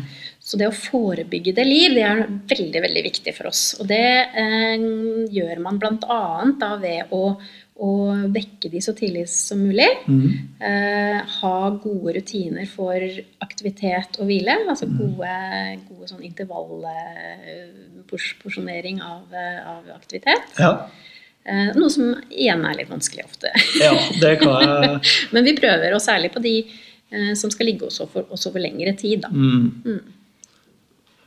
[0.45, 3.65] Så det å forebygge delir, det er veldig veldig viktig for oss.
[3.81, 4.87] Og det eh,
[5.35, 6.77] gjør man bl.a.
[6.83, 7.37] ved å,
[7.75, 9.89] å vekke de så tidlig som mulig.
[10.07, 10.31] Mm.
[10.63, 12.95] Eh, ha gode rutiner for
[13.43, 14.55] aktivitet og hvile.
[14.69, 15.29] Altså gode,
[15.89, 19.23] gode sånn intervallporsjonering av,
[19.75, 20.45] av aktivitet.
[20.61, 20.73] ja.
[21.45, 23.51] Eh, noe som igjen er litt vanskelig ofte.
[23.77, 25.01] Ja, det kan jeg
[25.35, 28.65] Men vi prøver, og særlig på de eh, som skal ligge også for, også for
[28.65, 29.27] lengre tid.
[29.27, 29.29] Da.
[29.29, 29.67] mm.
[29.85, 30.01] Mm.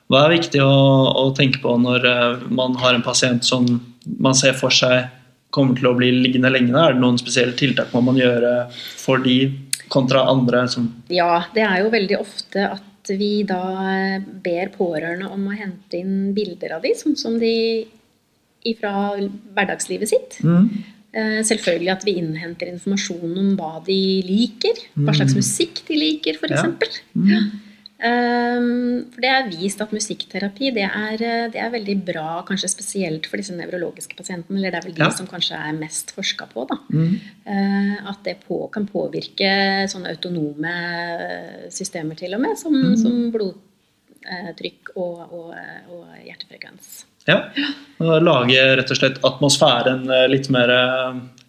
[0.07, 0.73] Hva er viktig å,
[1.19, 3.67] å tenke på når eh, man har en pasient som
[4.07, 5.05] man ser for seg
[5.53, 6.73] kommer til å bli liggende lenge?
[6.75, 9.37] Er det noen spesielle tiltak må man gjøre for de
[9.89, 15.29] kontra andre som Ja, det er jo veldig ofte at vi da eh, ber pårørende
[15.31, 17.87] om å hente inn bilder av de, sånn som de
[18.81, 19.15] fra
[19.55, 20.39] hverdagslivet sitt.
[20.43, 20.67] mm.
[21.17, 23.95] Eh, Selvfølgelig at vi innhenter informasjon om hva de
[24.27, 24.75] liker.
[24.99, 25.39] Hva slags Mm.
[25.39, 26.99] musikk de liker, f.eks.
[27.15, 27.39] Ja.
[27.39, 27.51] Mm.
[27.97, 32.69] Um, for det er vist at musikkterapi det er, eh, det er veldig bra, kanskje
[32.69, 34.59] spesielt for disse nevrologiske pasientene.
[34.59, 35.09] Eller det er vel de Ja.
[35.09, 36.67] som kanskje er mest forska på.
[36.69, 36.77] da.
[36.93, 37.19] Mm.
[37.47, 42.97] Eh, at det på, kan påvirke sånne autonome eh, systemer til og med, som, Mm.
[42.97, 45.55] som blodtrykk og, og,
[45.89, 47.05] og hjertefrekvens.
[47.27, 47.49] Ja.
[47.99, 50.69] Lage rett og slett atmosfæren litt mer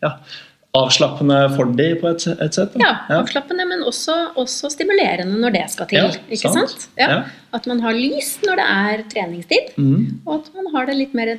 [0.03, 0.17] ja,
[0.79, 2.75] avslappende for de på et, et sett?
[2.81, 5.99] Ja, Ja, avslappende, men også, også stimulerende når det skal til.
[6.07, 6.75] Ja, ikke sant.
[6.75, 6.89] sant?
[7.01, 7.23] Ja.
[7.57, 10.21] At man har lys når det er treningstid, Mm.
[10.27, 11.35] og at man har det litt mer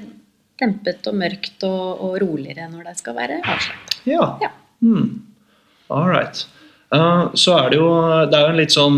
[0.60, 4.00] dempet og mørkt og, og roligere når det skal være avslappet.
[4.10, 4.26] Ja.
[4.44, 4.50] Ja.
[4.82, 5.22] Mm.
[5.90, 6.46] All right.
[6.94, 7.90] Uh, så er det jo
[8.32, 8.96] Det er jo en litt sånn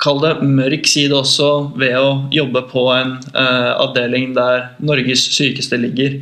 [0.00, 5.76] Kall det mørk side også ved å jobbe på en uh, avdeling der Norges sykeste
[5.76, 6.14] ligger.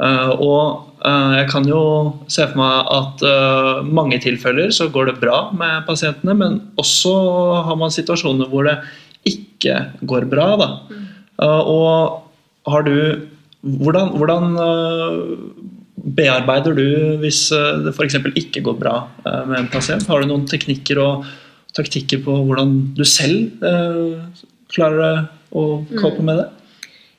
[0.00, 1.80] Uh, og jeg kan jo
[2.26, 7.12] se for meg at uh, mange tilfeller så går det bra med pasientene, men også
[7.68, 8.78] har man situasjoner hvor det
[9.28, 10.48] ikke går bra.
[10.60, 10.68] Da.
[11.42, 15.22] Eh, og har du Hvordan, hvordan eh,
[16.14, 18.14] bearbeider du hvis eh, det f.eks.
[18.38, 18.92] ikke går bra
[19.26, 20.06] eh, med en pasient?
[20.06, 21.24] Har du noen teknikker og
[21.74, 25.64] taktikker på hvordan du selv eh, klarer å
[25.98, 26.46] cope med det?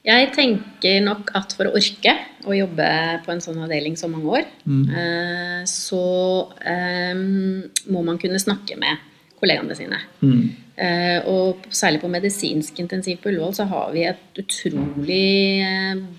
[0.05, 2.13] Jeg tenker nok at for å orke
[2.47, 2.87] å jobbe
[3.25, 4.85] på en sånn avdeling så mange år, Mm.
[4.95, 7.13] eh, så eh,
[7.91, 8.97] må man kunne snakke med
[9.39, 9.99] kollegaene sine.
[10.23, 10.55] Mm.
[10.79, 15.65] Eh, og særlig på medisinsk intensiv på Ullevål så har vi et utrolig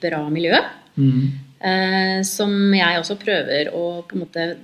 [0.01, 0.59] bra miljø.
[0.99, 1.31] Mm.
[1.63, 4.57] eh, som jeg også prøver å på en måte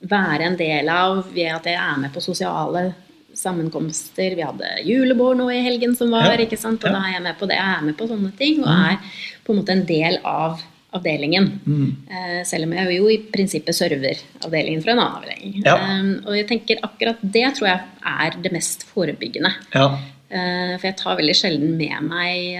[0.00, 2.94] være en del av ved at jeg er med på sosiale
[3.34, 4.34] sammenkomster.
[4.36, 6.84] Vi hadde julebord nå i helgen som var, Ja, ikke sant?
[6.84, 6.94] og ja.
[6.98, 7.56] da er jeg med på det.
[7.60, 8.96] Jeg er med på sånne ting og er
[9.44, 10.52] på en måte en del av
[10.92, 11.46] avdelingen.
[11.66, 11.90] Mm.
[12.10, 15.52] Eh, selv om jeg jo i prinsippet server avdelingen fra en annen avdeling.
[15.64, 15.76] Ja.
[15.78, 19.52] Eh, og jeg tenker akkurat det tror jeg er det mest forebyggende.
[19.74, 19.86] Ja.
[20.30, 22.58] Eh, For jeg tar veldig sjelden med meg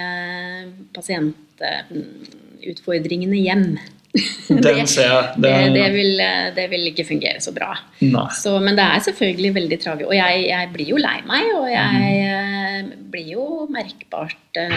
[0.94, 3.78] pasientutfordringene hjem.
[4.50, 5.26] Den ser jeg.
[5.36, 7.68] Det, Den- det, vil, eh, det vil ikke fungere så bra.
[8.34, 10.08] Så, men det er selvfølgelig veldig travelt.
[10.08, 12.90] Og jeg, jeg blir jo lei meg, og jeg mm.
[13.12, 14.74] blir jo merkbart eh,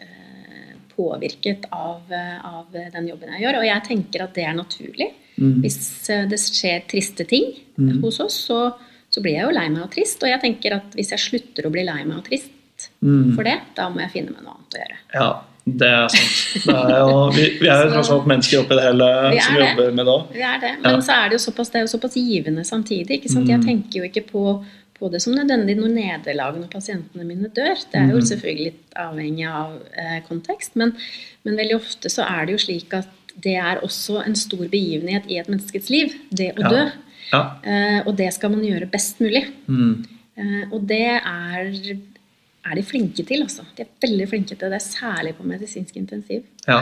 [0.00, 3.60] eh, påvirket av, eh, av den jobben jeg gjør.
[3.60, 5.10] Og jeg tenker at det er naturlig.
[5.38, 5.58] Mm.
[5.62, 8.00] Hvis eh, det skjer triste ting Mm.
[8.02, 8.72] hos oss, så,
[9.06, 10.18] så blir jeg jo lei meg og trist.
[10.26, 12.54] Og jeg tenker at hvis jeg slutter å bli lei meg og trist
[13.02, 13.34] Mm.
[13.34, 14.96] for det, da må jeg finne meg noe annet å gjøre.
[15.14, 15.28] Ja,
[15.76, 16.64] det er sant.
[16.64, 19.54] Det er jo, vi, vi er jo tross alt mennesker oppi det hele Vi som
[19.54, 19.68] vi det.
[19.68, 20.32] jobber med det òg.
[20.32, 20.72] Det.
[20.82, 21.00] Men Ja.
[21.00, 23.10] så er det jo såpass, det er jo såpass givende samtidig.
[23.20, 23.48] ikke sant?
[23.48, 23.66] Jeg Mm.
[23.66, 24.64] tenker jo ikke på,
[24.98, 27.76] på det som nødvendig noe nederlag når pasientene mine dør.
[27.92, 28.28] Det er jo Mm.
[28.30, 30.94] selvfølgelig litt avhengig av eh, kontekst, men,
[31.44, 33.08] men veldig ofte så er det jo slik at
[33.40, 36.68] det er også en stor begivenhet i et menneskets liv, det å Ja.
[36.68, 36.90] dø.
[37.32, 37.42] Ja.
[37.62, 39.44] Eh, og det skal man gjøre best mulig.
[39.68, 40.04] Mm.
[40.38, 41.70] Eh, og det er,
[42.70, 43.64] er de flinke til, altså.
[43.76, 46.42] De er veldig flinke til det, særlig på medisinsk intensiv.
[46.68, 46.80] ja.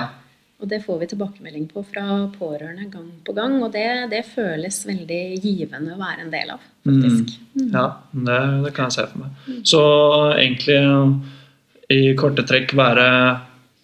[0.56, 4.78] Og det får vi tilbakemelding på fra pårørende gang på gang, og det, det føles
[4.88, 7.34] veldig givende å være en del av, faktisk.
[7.74, 7.82] Ja,
[8.16, 9.58] det, det kan jeg se for meg.
[9.68, 9.82] Så
[10.40, 10.78] egentlig
[11.92, 13.04] i korte trekk være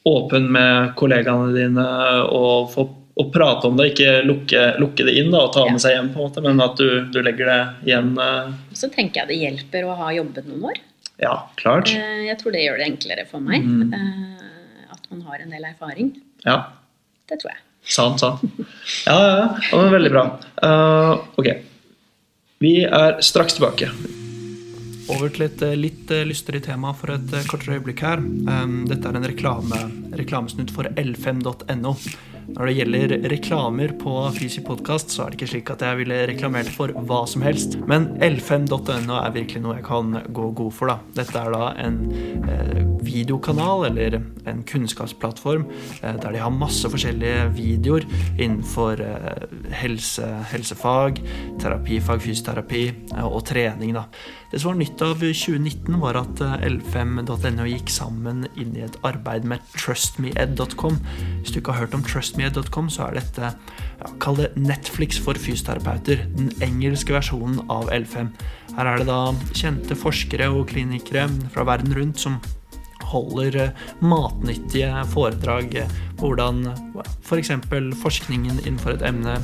[0.09, 1.85] åpen med kollegaene dine
[2.33, 2.87] og, få,
[3.21, 5.75] og prate om det, ikke lukke, lukke det inn da, og ta Ja.
[5.77, 7.61] med seg hjem, på en måte, men at du, du legger det
[7.91, 8.15] igjen.
[8.17, 10.81] eh, Så tenker jeg det hjelper å ha jobbet noen år.
[11.23, 11.93] Ja, klart.
[11.95, 13.63] Eh, Jeg tror det gjør det enklere for meg.
[13.63, 13.93] Mm.
[13.95, 16.09] eh, At man har en del erfaring.
[16.45, 16.57] Ja,
[17.31, 17.61] Det tror jeg.
[17.87, 18.43] sant, sant.
[19.07, 19.47] Ja, ja, ja.
[19.73, 20.25] ja veldig bra.
[20.63, 21.49] Uh, ok.
[22.63, 23.89] Vi er straks tilbake.
[25.11, 28.19] Over til et litt lystere tema for et kortere øyeblikk her.
[28.23, 29.81] Um, Dette er en reklame,
[30.19, 31.97] reklamesnutt for l5.no.
[32.51, 36.19] Når det gjelder reklamer på Fysi podkast, så er det ikke slik at jeg ville
[36.29, 37.79] reklamert for hva som helst.
[37.89, 40.93] Men l5.no er virkelig noe jeg kan gå god for.
[40.93, 40.99] da.
[41.23, 42.01] Dette er da en
[42.51, 44.19] eh, videokanal, eller
[44.51, 45.69] en kunnskapsplattform,
[46.03, 49.47] eh, der de har masse forskjellige videoer innenfor eh,
[49.83, 51.23] helse, helsefag,
[51.63, 53.95] terapifag, fysioterapi eh, og trening.
[53.97, 54.09] da.
[54.53, 58.99] Det som var nytt av 2019, var at eh, l5.no gikk sammen inn i et
[59.09, 60.99] arbeid med trustmeed.com.
[61.41, 65.41] Hvis du ikke har hørt om trustmeed.com, så er dette ja, Kall det Netflix for
[65.41, 66.27] fysioterapeuter.
[66.37, 68.29] Den engelske versjonen av L5.
[68.77, 69.23] Her er det da
[69.57, 72.37] kjente forskere og klinikere fra verden rundt som
[73.09, 76.67] holder eh, matnyttige foredrag eh, på hvordan
[77.25, 77.55] f.eks.
[78.05, 79.39] forskningen innenfor et emne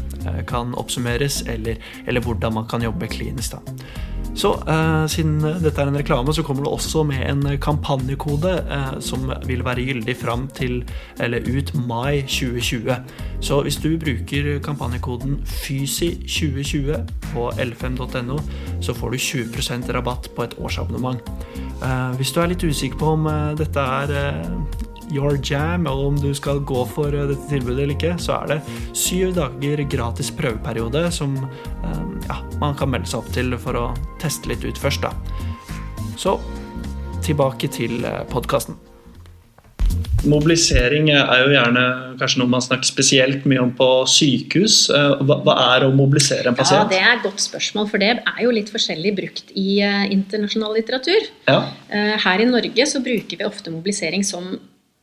[0.53, 3.57] kan oppsummeres, eller, eller hvordan man kan jobbe klinisk.
[3.57, 4.18] da.
[4.35, 8.99] Så eh, siden dette er en reklame, så kommer det også med en kampanjekode eh,
[9.05, 10.83] som vil være gyldig fram til
[11.21, 12.95] eller ut mai 2020.
[13.41, 17.01] Så hvis du bruker kampanjekoden FYSI2020
[17.33, 18.39] på l5.no,
[18.81, 21.21] så får du 20% rabatt på et årsabonnement.
[21.83, 26.07] Eh, hvis du er litt usikker på om eh, dette er eh, your jam, og
[26.07, 28.59] om du skal gå for eh, dette tilbudet eller ikke, så er det
[28.97, 33.87] syv dager gratis prøveperiode som eh, ja, man kan melde seg opp til for å
[34.23, 35.07] teste litt ut først.
[35.07, 35.15] da.
[36.19, 36.39] Så
[37.25, 38.01] tilbake til
[38.33, 38.77] podkasten.
[40.27, 41.83] Mobilisering er jo gjerne
[42.19, 44.89] kanskje noe man snakker spesielt mye om på sykehus.
[44.91, 46.81] Eh, Hva, hva er å mobilisere en pasient?
[46.83, 46.89] Ja.
[46.91, 50.75] Det er et godt spørsmål, for det er jo litt forskjellig brukt i eh, internasjonal
[50.81, 51.29] litteratur.
[51.47, 51.61] Ja.
[51.87, 54.57] Eh, Her i Norge så bruker vi ofte mobilisering som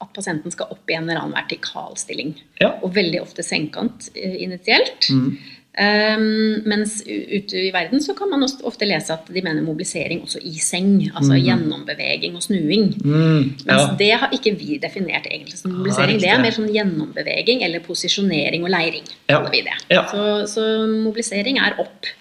[0.03, 2.35] at pasienten skal opp i en eller annen vertikal stilling.
[2.59, 2.73] Ja.
[2.83, 5.07] Og veldig ofte senkant eh, initielt.
[5.09, 5.37] Mm.
[5.75, 10.39] Um, mens ute i verden så kan man ofte lese at de mener mobilisering også
[10.47, 10.93] i seng.
[11.11, 12.93] Altså gjennombeveging og snuing.
[13.03, 16.15] Mm, Mens det har ikke vi definert egentlig som mobilisering.
[16.15, 16.21] mobilisering.
[16.21, 16.31] det riktig.
[16.31, 19.09] er mer sånn gjennombeveging eller posisjonering og leiring.
[19.31, 19.41] Ja.
[19.51, 19.79] det.
[19.91, 20.05] Ja.
[20.11, 22.11] Så, så mobilisering er opp.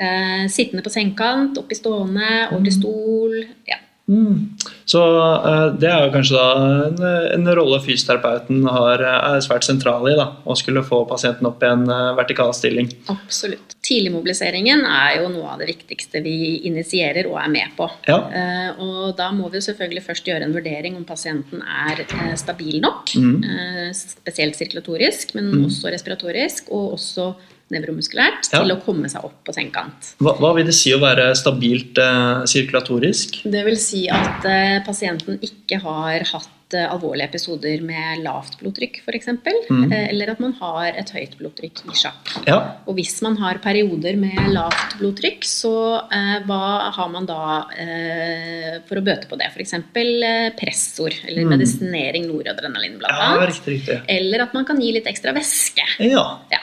[0.00, 3.40] Uh, sittende på sengkant, opp i stående, over til stol.
[3.68, 3.80] Ja.
[4.10, 4.56] Mm.
[4.90, 5.00] Så
[5.46, 6.40] eh, det er jo kanskje
[6.88, 7.02] en,
[7.36, 10.16] en rolle fysioterapeuten har, eh, er svært sentral i.
[10.18, 12.90] da, Å skulle få pasienten opp i en eh, vertikal stilling.
[13.12, 13.76] Absolutt.
[13.86, 16.36] Tidligmobiliseringen er jo noe av det viktigste vi
[16.68, 17.86] initierer og er med på.
[18.10, 18.18] Ja.
[18.34, 22.04] Eh, og da må vi selvfølgelig først gjøre en vurdering om pasienten er
[22.40, 23.14] stabil nok.
[23.14, 23.38] Mm.
[23.46, 27.30] Eh, spesielt sirkulatorisk, men også respiratorisk, og også
[27.70, 28.60] nevromuskulært, Ja.
[28.62, 30.14] til å komme seg opp på sengekant.
[30.20, 33.42] Hva, hva vil det si å være stabilt eh, sirkulatorisk?
[33.50, 39.00] Det vil si at eh, pasienten ikke har hatt eh, alvorlige episoder med lavt blodtrykk,
[39.06, 39.30] f.eks.
[39.70, 39.92] Mm.
[39.92, 42.30] Eh, eller at man har et høyt blodtrykk i sjakk.
[42.46, 42.58] Ja.
[42.86, 45.72] Og hvis man har perioder med lavt blodtrykk, så
[46.12, 46.60] eh, hva
[46.94, 47.40] har man da
[47.78, 49.50] eh, for å bøte på det?
[49.54, 49.74] F.eks.
[49.80, 51.50] Eh, pressord eller Mm.
[51.56, 53.08] medisinering noradrenalin bl.a.
[53.10, 53.78] ja, riktig.
[53.80, 54.00] riktig.
[54.08, 55.82] Eller at man kan gi litt ekstra væske.
[56.06, 56.24] Ja.
[56.52, 56.58] Ja.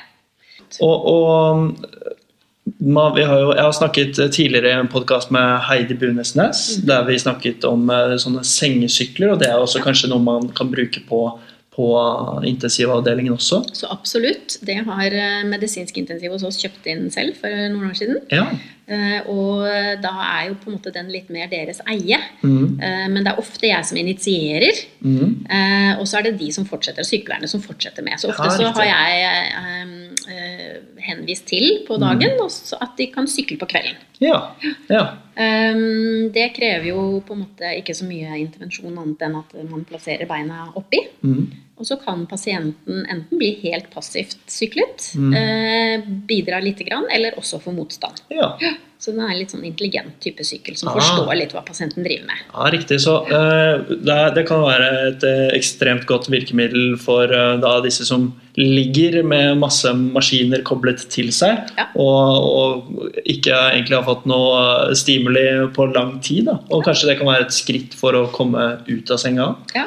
[0.84, 1.88] Og, og
[2.78, 7.06] man, vi har jo, jeg har snakket tidligere i en podkast med Heidi Bunesnes, der
[7.08, 11.04] vi snakket om eh, sånne sengesykler, og det er også kanskje noe man kan bruke
[11.08, 11.22] på,
[11.78, 11.88] på
[12.50, 13.62] intensivavdelingen også.
[13.78, 14.58] Så absolutt.
[14.66, 18.18] Det har eh, medisinsk intensiv hos oss kjøpt inn selv for noen år siden.
[18.34, 18.48] Ja.
[18.88, 19.62] Eh, Og
[20.02, 22.18] da er jo på en måte den litt mer deres eie.
[22.42, 22.80] Mm.
[22.82, 25.46] Eh, Men det er ofte jeg som initierer, Mm.
[26.00, 28.18] og så er det de som fortsetter, sykepleierne som fortsetter med.
[28.18, 29.88] Så ofte Ja, så har jeg eh,
[31.48, 32.50] til på dagen, mm.
[32.50, 33.98] så at de kan sykle på kvelden.
[34.24, 34.40] Ja.
[34.90, 35.04] ja.
[35.38, 39.86] Um, det krever jo på en måte ikke så mye intervensjon annet enn at man
[39.88, 41.04] plasserer beina oppi.
[41.22, 41.46] Mm.
[41.78, 45.34] Og så kan pasienten enten bli helt passivt syklet, Mm.
[45.38, 48.22] eh, bidra lite grann, eller også få motstand.
[48.32, 48.56] ja.
[49.00, 50.94] Så den er en litt sånn intelligent type sykkel som Ah.
[50.98, 52.38] forstår litt hva pasienten driver med.
[52.52, 52.98] Ja, Riktig.
[53.00, 58.04] Så eh, det, det kan være et eh, ekstremt godt virkemiddel for eh, da disse
[58.08, 61.86] som ligger med masse maskiner koblet til seg, Ja.
[61.96, 65.46] og, og ikke egentlig har fått noe eh, stimuli
[65.78, 66.46] på lang tid.
[66.46, 66.58] Da.
[66.72, 69.56] Og kanskje det kan være et skritt for å komme ut av senga.
[69.76, 69.86] Ja.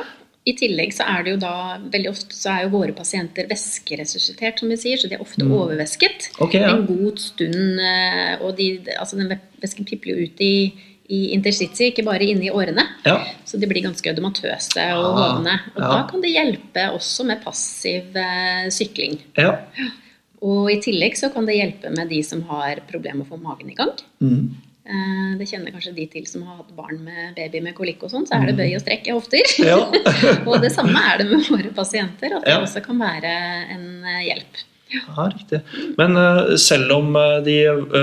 [0.48, 4.58] I tillegg så er det jo da veldig ofte så er jo våre pasienter væskeresuscitert,
[4.62, 5.52] som vi sier, så de er ofte Mm.
[5.52, 6.30] overvæsket.
[6.40, 6.70] okay, ja.
[6.76, 10.72] En god stund, eh, og de, altså den væsken pipler jo ut i,
[11.10, 12.86] i interstitiet, ikke bare inne i årene.
[13.04, 13.18] ja.
[13.44, 15.58] Så de blir ganske ødematøse og Ah, hovne.
[15.76, 15.88] Og ja.
[15.90, 19.18] da kan det hjelpe også med passiv eh, sykling.
[19.36, 19.58] ja.
[20.42, 23.42] Og i tillegg så kan det hjelpe med de som har problemer med å få
[23.42, 23.90] magen i gang.
[24.22, 24.56] Mm.
[24.86, 28.10] Eh, Det kjenner kanskje de til som har hatt barn med baby med kolikk og
[28.12, 29.52] sånn, så er det bøy og strekk i hofter.
[29.60, 29.68] Mm.
[29.68, 29.78] Ja.
[30.48, 32.60] og det samme er det med våre pasienter, at det Ja.
[32.64, 33.30] også kan være
[33.76, 34.66] en eh, hjelp.
[34.90, 35.60] Ja, riktig.
[36.00, 37.12] Men eh, selv om
[37.46, 37.54] de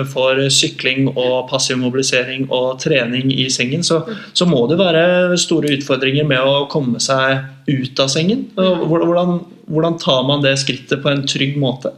[0.07, 5.73] får sykling og passiv mobilisering og trening i sengen, så, så må det være store
[5.75, 8.45] utfordringer med å komme seg ut av sengen.
[8.55, 11.91] Hvordan, hvordan tar man det skrittet på en trygg måte?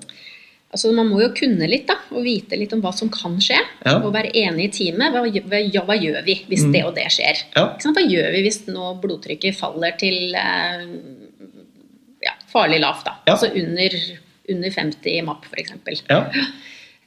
[0.69, 3.58] Altså Man må jo kunne litt da, og vite litt om hva som kan skje.
[3.86, 3.95] Ja.
[4.03, 5.15] Og være enig i teamet.
[5.15, 6.73] Hva, hva, ja, hva gjør vi hvis Mm.
[6.75, 7.41] det og det skjer?
[7.55, 7.63] Ja.
[7.82, 10.84] Hva gjør vi hvis nå blodtrykket faller til eh,
[12.27, 13.05] ja, farlig lavt?
[13.08, 13.15] da.
[13.34, 13.97] Altså under,
[14.49, 16.03] under 50 i MAP f.eks.
[16.10, 16.21] Ja.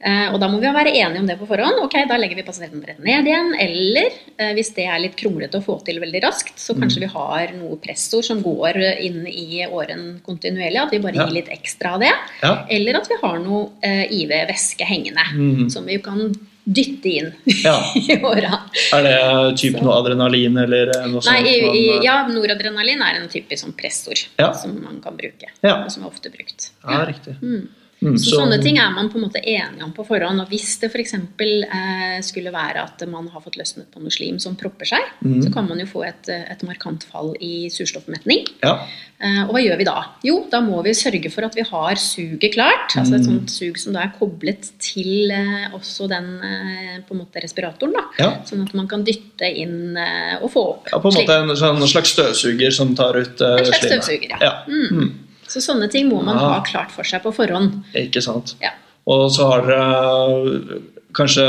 [0.05, 1.77] Eh, og da må vi være enige om det på forhånd.
[1.85, 3.53] Ok, Da legger vi pasienten rett ned igjen.
[3.59, 7.05] Eller eh, hvis det er litt kronglete å få til veldig raskt, så kanskje Mm.
[7.07, 10.81] vi har noe pressord som går inn i åren kontinuerlig.
[10.81, 11.25] At vi bare Ja.
[11.27, 12.11] gir litt ekstra av det.
[12.41, 12.65] Ja.
[12.69, 15.69] Eller at vi har noe eh, IV-væske hengende mm.
[15.71, 16.33] som vi kan
[16.65, 17.31] dytte inn
[17.63, 17.77] Ja.
[17.95, 18.59] i åra.
[18.93, 21.75] Er det typ noe adrenalin eller noe Nei, sånt?
[21.75, 24.19] i, ja, noradrenalin er en typisk sånn pressord
[24.59, 25.47] som man kan bruke.
[25.63, 26.69] Og som er ofte brukt.
[26.83, 27.35] ja, riktig.
[27.41, 27.67] Mm.
[28.03, 30.41] Mm, Så, sånne ting er man på en måte enige om på forhånd.
[30.43, 31.13] Og hvis det f.eks.
[31.15, 35.39] Eh, skulle være at man har fått løsnet på noe slim som propper seg, mm.
[35.45, 38.45] så kan man jo få et, et markant fall i surstoffmetning.
[38.63, 38.75] Ja.
[39.23, 39.95] Eh, og hva gjør vi da?
[40.27, 42.91] Jo, da må vi sørge for at vi har suget klart.
[42.99, 43.29] Altså et Mm.
[43.39, 47.93] sånt sug som da er koblet til eh, også den eh, på en måte respiratoren.
[47.95, 48.03] da.
[48.19, 48.29] Ja.
[48.43, 51.49] Sånn at man kan dytte inn eh, og få opp ja, på en måte en
[51.53, 53.59] en slags støvsuger som tar ut slimet.
[53.59, 54.37] En slags støvsuger, ja.
[54.41, 54.53] ja.
[54.67, 55.22] Mm.
[55.47, 56.49] Så sånne ting må man ja.
[56.55, 57.83] ha klart for seg på forhånd.
[57.95, 58.55] Ikke sant.
[58.63, 58.71] Ja.
[59.07, 60.81] Og så har dere
[61.13, 61.43] kanskje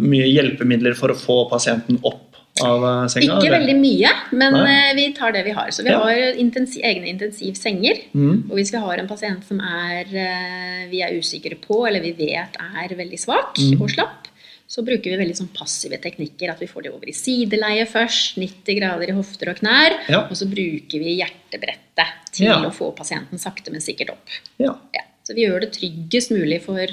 [0.00, 2.20] mye hjelpemidler for å få pasienten opp
[2.64, 3.36] av eh, senga?
[3.36, 3.58] Ikke eller?
[3.58, 4.64] veldig mye, men Nei.
[4.90, 5.70] eh, vi tar det vi har.
[5.74, 6.00] Så vi Ja.
[6.02, 8.00] har intensiv, egne intensivsenger.
[8.14, 8.44] Mm.
[8.50, 12.12] Og hvis vi har en pasient som er, eh, vi er usikre på, eller vi
[12.12, 13.80] vet er veldig svak Mm.
[13.82, 14.28] og slapp,
[14.74, 16.50] så bruker vi veldig sånn passive teknikker.
[16.50, 19.94] At vi får det over i sideleie først, 90 grader i hofter og knær.
[20.10, 20.24] Ja.
[20.26, 22.56] Og så bruker vi hjertebrettet til Ja.
[22.58, 24.34] å få pasienten sakte, men sikkert opp.
[24.58, 24.74] Ja.
[24.96, 25.04] Ja.
[25.22, 26.90] Så vi gjør det tryggest mulig for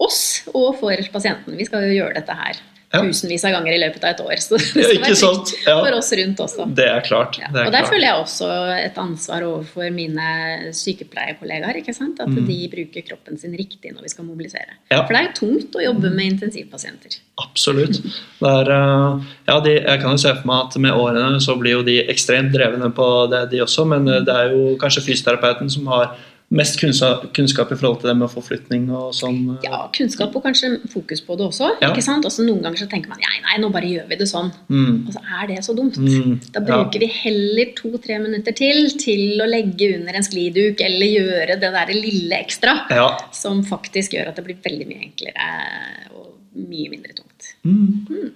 [0.00, 1.56] oss og for pasienten.
[1.60, 2.56] Vi skal jo gjøre dette her
[2.92, 3.00] Ja.
[3.06, 4.40] tusenvis av ganger i løpet av et år.
[4.42, 5.52] Så det Ja, skal ikke være sant?
[5.66, 5.76] Ja.
[5.84, 6.64] for oss rundt også.
[6.74, 7.38] Det er klart.
[7.38, 7.46] Ja.
[7.54, 7.92] Det er Og der klart.
[7.92, 8.48] føler jeg også
[8.86, 10.26] et ansvar overfor mine
[10.74, 11.76] sykepleierkollegaer.
[11.80, 12.18] ikke sant?
[12.20, 12.46] At Mm.
[12.46, 14.74] de bruker kroppen sin riktig når vi skal mobilisere.
[14.90, 15.04] Ja.
[15.06, 17.18] For det er tungt å jobbe med intensivpasienter.
[17.40, 18.00] Absolutt.
[18.42, 21.72] Er, eh, ja, de, jeg kan jo se for meg at med årene så blir
[21.78, 23.86] jo de ekstremt drevne på det, de også.
[23.86, 26.16] Men eh, det er jo kanskje fysioterapeuten som har
[26.50, 29.36] mest kunnskap, kunnskap i forhold til det med forflytning og sånn.
[29.54, 29.68] eh.
[29.68, 31.68] Ja, kunnskap og kanskje fokus på det også.
[31.80, 31.92] Ja.
[31.92, 32.24] ikke sant?
[32.26, 34.50] Også Noen ganger så tenker man nei, nei, nå bare gjør vi det sånn.
[34.68, 35.06] Mm.
[35.06, 35.94] Og så er det så dumt.
[35.96, 36.40] Mm.
[36.52, 36.66] Da Ja.
[36.66, 41.70] bruker vi heller to-tre minutter til til å legge under en skliduk eller gjøre det
[41.78, 43.16] der lille ekstra Ja.
[43.32, 47.54] som faktisk gjør at det blir veldig mye enklere og mye mindre tungt.
[47.64, 48.32] Mm.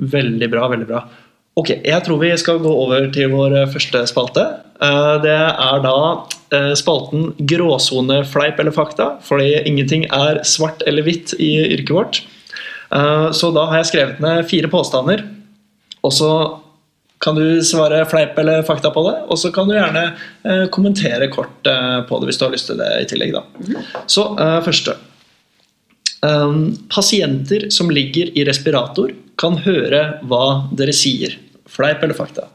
[0.00, 1.08] Veldig bra, veldig bra.
[1.54, 4.42] Ok, jeg tror vi skal gå over til vår eh, første spalte.
[4.82, 5.98] Eh, Det er da
[6.50, 12.24] eh, spalten gråsone fleip eller fakta, fordi ingenting er svart eller hvitt i yrket vårt.
[13.34, 15.24] Så da har jeg skrevet ned fire påstander,
[16.06, 16.28] og så
[17.24, 21.64] kan du svare fleip eller fakta på det, og så kan du gjerne kommentere kort
[21.64, 23.34] på det hvis du har lyst til det i tillegg.
[23.34, 23.82] da.
[24.06, 24.94] Så eh, første.
[26.94, 30.44] Pasienter som ligger i respirator, kan høre hva
[30.78, 31.34] dere sier.
[31.74, 32.48] Fleip eller fakta?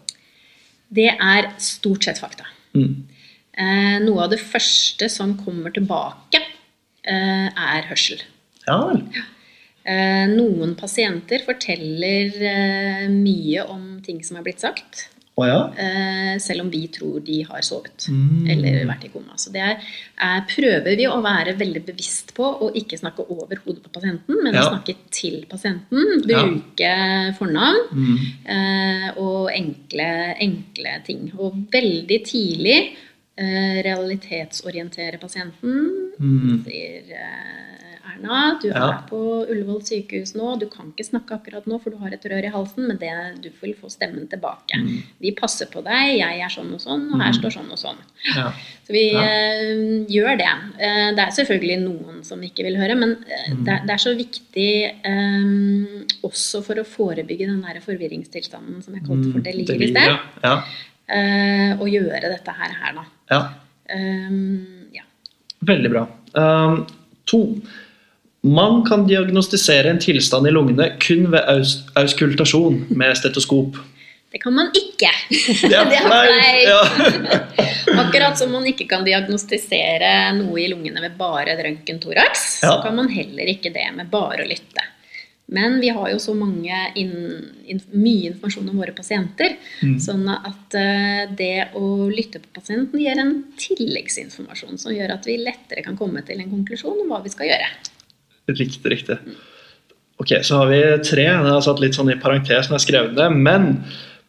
[0.89, 2.47] Det er stort sett fakta.
[2.73, 3.05] Mm.
[3.59, 6.41] Eh, noe av det første som kommer tilbake,
[7.03, 8.23] eh, er hørsel.
[8.65, 9.03] Ja vel.
[9.89, 15.07] Eh, noen pasienter forteller eh, mye om ting som er blitt sagt.
[15.39, 15.59] Oh, ja.
[15.79, 18.45] eh, selv om vi tror de har sovet Mm.
[18.49, 19.35] eller vært i koma.
[19.37, 19.77] Så det er,
[20.19, 24.43] er, prøver vi å være veldig bevisst på å ikke snakke over hodet på pasienten,
[24.43, 24.61] men Ja.
[24.61, 26.23] å snakke til pasienten.
[26.27, 26.43] Ja.
[26.45, 26.93] Bruke
[27.37, 28.17] fornavn Mm.
[28.45, 30.09] eh, og enkle,
[30.39, 31.31] enkle ting.
[31.37, 32.95] Og veldig tidlig
[33.37, 36.11] eh, realitetsorientere pasienten.
[36.19, 36.63] Mm.
[36.65, 37.78] Sier eh,
[38.19, 38.89] Erna, du Ja.
[38.89, 40.59] er på Ullevål sykehus nå.
[40.59, 43.41] Du kan ikke snakke akkurat nå, for du har et rør i halsen, men det,
[43.41, 44.75] du vil få stemmen tilbake.
[44.77, 45.03] Mm.
[45.21, 47.39] Vi passer på deg, jeg er sånn og sånn, og her Mm.
[47.39, 47.97] står sånn og sånn.
[48.35, 48.51] Ja.
[48.85, 49.19] Så vi Ja.
[49.21, 50.53] uh, gjør det.
[50.75, 53.63] Uh, det er selvfølgelig noen som ikke vil høre, men uh, Mm.
[53.65, 59.03] det, det er så viktig um, også for å forebygge den der forvirringstilstanden som jeg
[59.03, 59.43] kalte for Mm.
[59.43, 60.19] delir i sted,
[61.79, 63.05] å gjøre dette her, her da.
[63.31, 63.49] ja.
[63.89, 64.29] Eh,
[64.93, 65.01] ja.
[65.65, 66.07] Veldig bra.
[66.35, 66.85] Um,
[67.25, 67.59] to.
[68.41, 73.79] Man kan diagnostisere en tilstand i lungene kun ved aus auskultasjon med stetoskop.
[74.31, 75.09] Det kan man ikke.
[75.69, 76.45] Det er flaut!
[76.63, 76.83] Ja.
[78.03, 81.81] Akkurat som man ikke kan diagnostisere noe i lungene ved bare et
[82.13, 82.29] ja.
[82.35, 84.85] så kan man heller ikke det med bare å lytte.
[85.49, 87.13] Men vi har jo så mange in,
[87.65, 89.95] inn, mye informasjon om våre pasienter, Mm.
[90.03, 95.37] sånn at uh, det å lytte på pasienten gir en tilleggsinformasjon som gjør at vi
[95.39, 97.69] lettere kan komme til en konklusjon om hva vi skal gjøre.
[98.57, 99.17] Riktig, riktig.
[100.19, 101.25] Ok, så har vi tre.
[101.29, 103.29] Jeg har satt litt sånn i parentes når jeg skrev det.
[103.35, 103.69] Men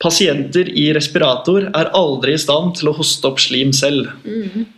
[0.00, 4.12] pasienter i respirator er aldri i stand til å hoste opp slim selv.
[4.24, 4.68] Mm.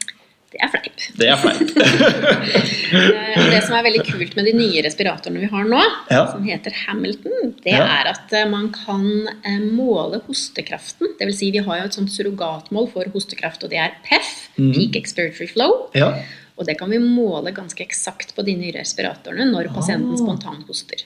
[0.52, 1.04] Det er fleip.
[1.16, 1.38] Det er.
[2.92, 5.78] Eh, det som er veldig kult med de nye respiratorene vi har nå,
[6.12, 6.26] Ja.
[6.28, 7.86] som heter Hamilton, det Ja.
[7.86, 9.06] er at eh, man kan
[9.48, 11.14] eh, måle hostekraften.
[11.18, 14.28] Det vil si, vi har jo et sånt surrogatmål for hostekraft, og det er PEF,
[14.58, 14.74] mm.
[14.76, 15.88] Peak Expiratory Flow.
[15.96, 16.12] ja.
[16.58, 20.20] Og det kan vi måle ganske eksakt på de nye respiratorene når pasienten Ah.
[20.20, 21.04] spontant hoster.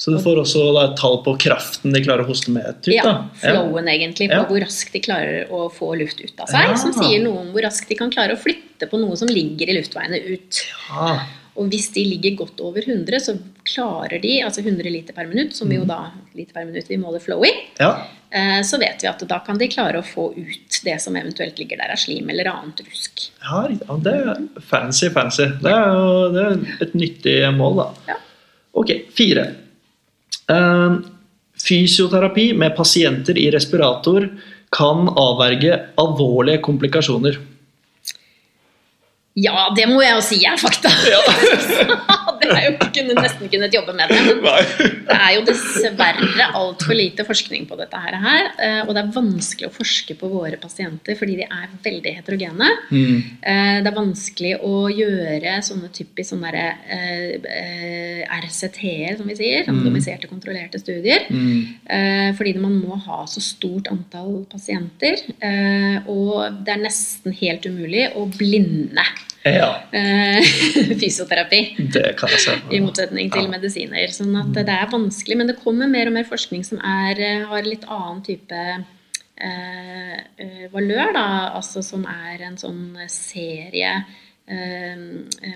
[0.00, 2.64] Så du får også da, et tall på kraften de klarer å hoste med?
[2.82, 4.44] Typ, Ja, flowen flowen egentlig, på Ja.
[4.48, 6.70] hvor raskt de klarer å få luft ut av seg.
[6.70, 6.74] Ja.
[6.74, 9.68] Som sier noe om hvor raskt de kan klare å flytte på noe som ligger
[9.68, 10.62] i luftveiene ut.
[10.88, 11.26] Ja.
[11.56, 13.38] Og hvis de ligger godt over 100, så
[13.70, 15.82] klarer de, altså 100 liter per minutt, som vi Mm.
[15.82, 17.90] jo da liter per minutt vi måler flow i, ja.
[18.30, 21.58] eh, så vet vi at da kan de klare å få ut det som eventuelt
[21.58, 23.30] ligger der av slim eller annet rusk.
[23.42, 25.46] Ja, ja, det er fancy, fancy.
[25.62, 27.88] Det er jo det er et nyttig mål, da.
[28.14, 28.18] Ja.
[28.80, 29.46] Ok, fire.
[30.50, 30.98] Eh,
[31.60, 34.28] fysioterapi med pasienter i respirator
[34.72, 37.38] kan avverge alvorlige komplikasjoner.
[39.40, 40.90] Ja, det må jeg jo si er fakta!
[42.40, 44.20] det er jo kunne nesten kunnet jobbe med det.
[44.26, 44.40] Men
[45.06, 48.16] det er jo dessverre altfor lite forskning på dette her.
[48.58, 52.68] eh, Og det er vanskelig å forske på våre pasienter fordi de er veldig heterogene.
[52.90, 53.16] Mm.
[53.42, 59.34] Eh, Det er vanskelig å gjøre sånne typisk sånne der, eh, eh, RCT-er, som vi
[59.36, 59.64] sier.
[59.64, 59.68] Mm.
[59.80, 61.26] Randomiserte, kontrollerte studier.
[61.30, 61.66] Mm.
[61.88, 65.16] Eh, fordi man må ha så stort antall pasienter.
[65.42, 69.04] eh, Og det er nesten helt umulig å blinde
[69.44, 70.40] Ja, eh,
[71.00, 71.76] fysioterapi.
[71.92, 72.29] det kan jeg.
[72.70, 73.50] I motsetning til Ja.
[73.50, 74.08] medisiner.
[74.14, 77.44] Sånn at det er vanskelig, men det kommer mer og mer forskning som er, eh,
[77.46, 78.52] har litt annen type
[79.40, 81.50] eh, eh, valør, da.
[81.56, 84.04] Altså som er en sånn serie
[84.48, 84.96] eh,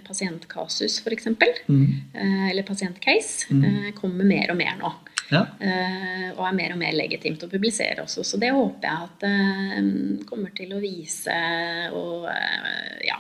[0.07, 1.27] pasientkasus, f.eks.
[1.69, 2.01] Mm.
[2.15, 3.51] Eh, eller pasientcase.
[3.51, 3.65] Mm.
[3.65, 4.93] Eh, kommer mer og mer nå.
[5.31, 5.47] Ja.
[5.61, 8.25] Eh, og er mer og mer legitimt å publisere også.
[8.25, 11.33] Så det håper jeg at kommer til å vise
[11.93, 13.17] og eh, ja,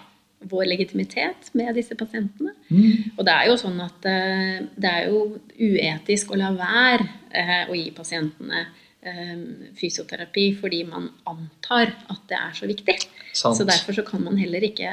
[0.50, 2.54] vår legitimitet med disse pasientene.
[2.68, 3.16] Mm.
[3.16, 5.24] Og det er jo sånn at eh, det er jo
[5.58, 9.34] uetisk å la være eh, å gi pasientene eh,
[9.78, 12.96] fysioterapi fordi man antar at det er så viktig.
[13.32, 13.58] Sant.
[13.58, 14.92] Så derfor så kan man heller ikke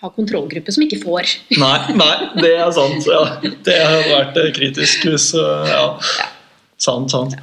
[0.00, 1.36] ha kontrollgruppe som ikke får.
[1.60, 3.04] Nei, nei, det er sant.
[3.04, 3.24] Ja.
[3.66, 5.90] Det har vært kritisk hvis ja.
[6.00, 6.30] Ja.
[6.80, 7.36] Sant, sant.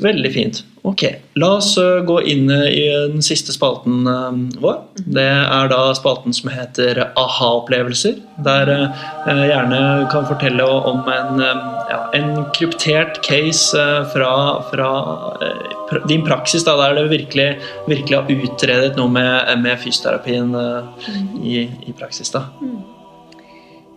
[0.00, 0.64] Veldig fint.
[0.84, 1.02] Ok,
[1.40, 4.82] La oss eh, gå inn i den siste spalten eh, vår.
[5.16, 8.18] Det er da spalten som heter aha-opplevelser.
[8.44, 9.78] Der eh, jeg gjerne
[10.12, 13.80] kan fortelle om en, ja, en kryptert case
[14.12, 14.34] fra,
[14.68, 14.90] fra
[16.04, 17.48] din praksis, da, der du virkelig,
[17.88, 20.52] virkelig har utredet noe med, med fysioterapien
[21.40, 22.28] i, i praksis.
[22.36, 22.44] da.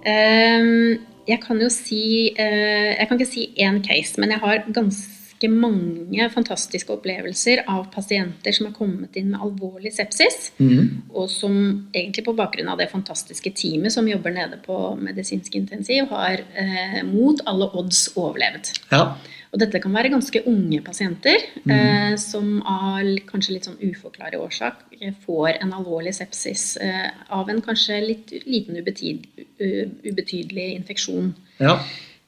[0.08, 0.96] Um,
[1.28, 6.28] jeg kan jo si Jeg kan ikke si én case, men jeg har ganske mange
[6.34, 11.12] fantastiske opplevelser av pasienter som har kommet inn med alvorlig sepsis, mm.
[11.14, 11.54] og som
[11.94, 17.02] egentlig på bakgrunn av det fantastiske teamet som jobber nede på medisinsk intensiv, har eh,
[17.06, 18.74] mot alle odds overlevd.
[18.90, 19.04] Ja.
[19.54, 21.38] Og dette kan være ganske unge pasienter
[21.70, 24.82] eh, som av kanskje litt sånn uforklarlig årsak
[25.24, 29.30] får en alvorlig sepsis eh, av en kanskje litt liten ubetid,
[29.62, 31.32] ubetydelig infeksjon.
[31.62, 31.78] ja.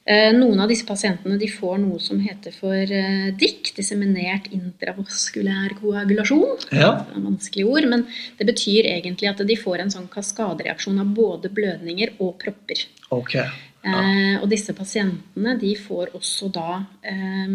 [0.08, 5.74] Eh, Noen av disse pasientene de får noe som heter for eh, DIC, disseminert intravaskulær
[5.76, 6.56] koagulasjon.
[6.72, 6.94] Ja.
[7.04, 8.06] Det er vanskelige ord, men
[8.38, 12.86] det betyr egentlig at de får en sånn kaskadereaksjon av både blødninger og propper.
[13.12, 13.36] Ok.
[13.36, 17.54] Eh, og disse pasientene de får også da eh,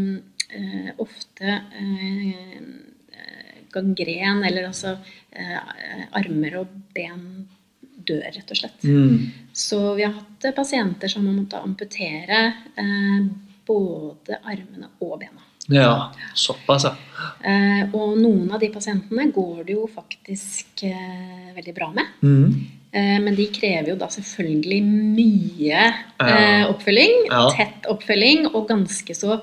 [0.53, 2.29] eh, ofte eh,
[3.17, 4.95] eh, gangren, eller altså
[5.33, 7.47] eh, armer og ben
[8.05, 8.85] dør, rett og slett.
[8.85, 9.44] Mm.
[9.55, 12.39] Så vi har hatt eh, pasienter som har måttet amputere
[12.75, 13.27] eh,
[13.65, 15.41] både armene og bena.
[15.71, 16.91] Ja, såpass, ja.
[17.41, 22.11] Eh, og noen av de pasientene går det jo faktisk eh, veldig bra med.
[22.21, 22.51] Mm.
[22.95, 27.15] Eh, men de krever jo da selvfølgelig mye eh, oppfølging.
[27.31, 27.47] Ja.
[27.55, 29.39] Tett oppfølging, og ganske så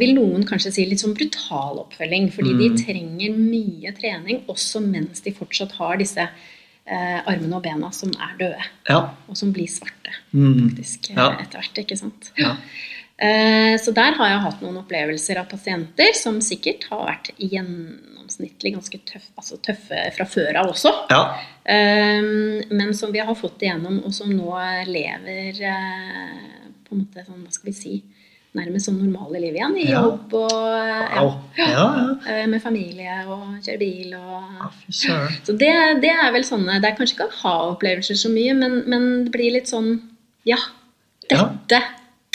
[0.00, 2.30] vil noen kanskje si litt sånn brutal oppfølging.
[2.32, 2.60] Fordi Mm.
[2.62, 6.24] de trenger mye trening også mens de fortsatt har disse
[6.86, 8.64] eh, armene og bena som er døde.
[8.88, 9.00] Ja.
[9.28, 10.70] Og som blir svarte Mm.
[10.70, 11.30] faktisk eh, Ja.
[11.40, 11.78] etter hvert.
[11.84, 12.32] ikke sant?
[12.38, 12.56] Ja.
[13.18, 18.74] Eh, Så der har jeg hatt noen opplevelser av pasienter som sikkert har vært gjennomsnittlig
[18.74, 20.92] ganske tøff, altså tøffe fra før av også.
[21.10, 21.22] ja.
[21.64, 24.52] Eh, Men som vi har fått igjennom, og som nå
[24.86, 28.02] lever eh, på en måte sånn, hva skal vi si,
[28.56, 29.76] nærmest som normale liv igjen.
[29.78, 30.02] I Ja.
[30.06, 31.34] jobb og ja, Wow.
[31.58, 31.84] Ja, ja.
[32.32, 36.96] eh, med familie og kjøre bil og så det, det er vel sånne Det er
[36.98, 39.94] kanskje ikke aha-opplevelser så mye, men, men det blir litt sånn
[40.46, 40.58] Ja,
[41.30, 41.48] Ja.
[41.68, 41.82] dette,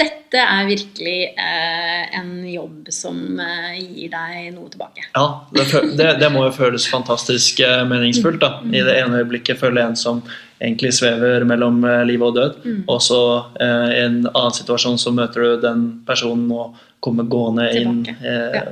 [0.02, 5.04] dette er virkelig eh, en jobb som eh, gir deg noe tilbake.
[5.16, 5.66] Ja, det,
[6.00, 8.40] det, det må jo føles fantastisk eh, meningsfullt.
[8.42, 8.50] da.
[8.66, 10.24] I det ene øyeblikket føler en som
[10.62, 12.62] egentlig svever mellom eh, liv og død.
[12.64, 12.82] Mm.
[12.92, 13.22] Og så
[13.62, 18.18] eh, i en annen situasjon så møter du den personen og kommer gående inn Tilbake.
[18.22, 18.66] eh, Ja.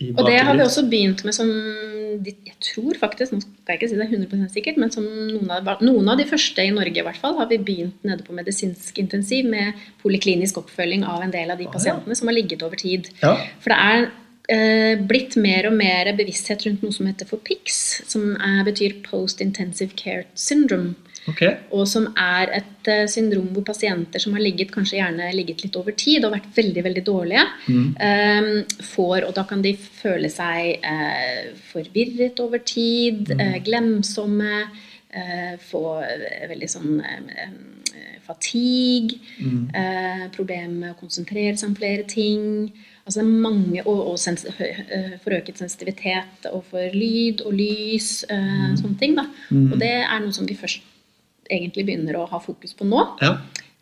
[0.00, 1.50] i Og det har vi også begynt med som
[2.16, 5.82] Jeg tror faktisk, nå skal jeg ikke si det 100% sikkert, men som noen av,
[5.84, 8.96] noen av de første i Norge i hvert fall, har vi begynt nede på medisinsk
[8.98, 11.70] intensiv med poliklinisk oppfølging av en del av de ja.
[11.74, 13.10] pasientene som har ligget over tid.
[13.20, 13.34] Ja.
[13.60, 14.08] For det er
[14.48, 18.96] eh, blitt mer og mer bevissthet rundt noe som heter for PICS, som er, betyr
[19.04, 20.94] Post Intensive Care Syndrome.
[21.28, 21.42] Ok.
[21.74, 25.76] Og som er et uh, syndrom hvor pasienter som har ligget kanskje gjerne ligget litt
[25.76, 27.96] over tid og vært veldig veldig dårlige, Mm.
[27.98, 33.40] um, får, og da kan de føle seg uh, forvirret over tid, Mm.
[33.40, 34.66] uh, glemsomme,
[35.70, 35.80] få
[36.50, 39.70] veldig sånn eh, eh, fatigue, Mm.
[40.34, 42.72] problemer med å konsentrere seg om flere ting.
[43.06, 49.14] Altså mange, og, og sens, eh, forøket sensitivitet overfor lyd og lys, eh, sånne ting.
[49.16, 49.24] da.
[49.50, 49.72] Mm.
[49.72, 50.80] Og det er noe som vi først
[51.50, 53.06] egentlig begynner å ha fokus på nå.
[53.22, 53.36] Ja.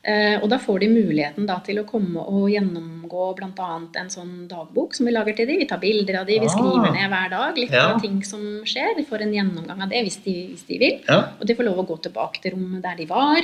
[0.07, 3.69] Eh, og da får de muligheten da til å komme og gjennomgå bl.a.
[3.97, 5.57] en sånn dagbok som vi lager til dem.
[5.63, 6.53] Vi tar bilder av dem, vi Ah.
[6.53, 7.95] skriver ned hver dag litt Ja.
[7.95, 8.97] av ting som skjer.
[8.99, 11.01] De får en gjennomgang av det hvis de, hvis de vil.
[11.09, 11.31] ja.
[11.41, 13.41] Og de får lov å gå tilbake til rommet der de var.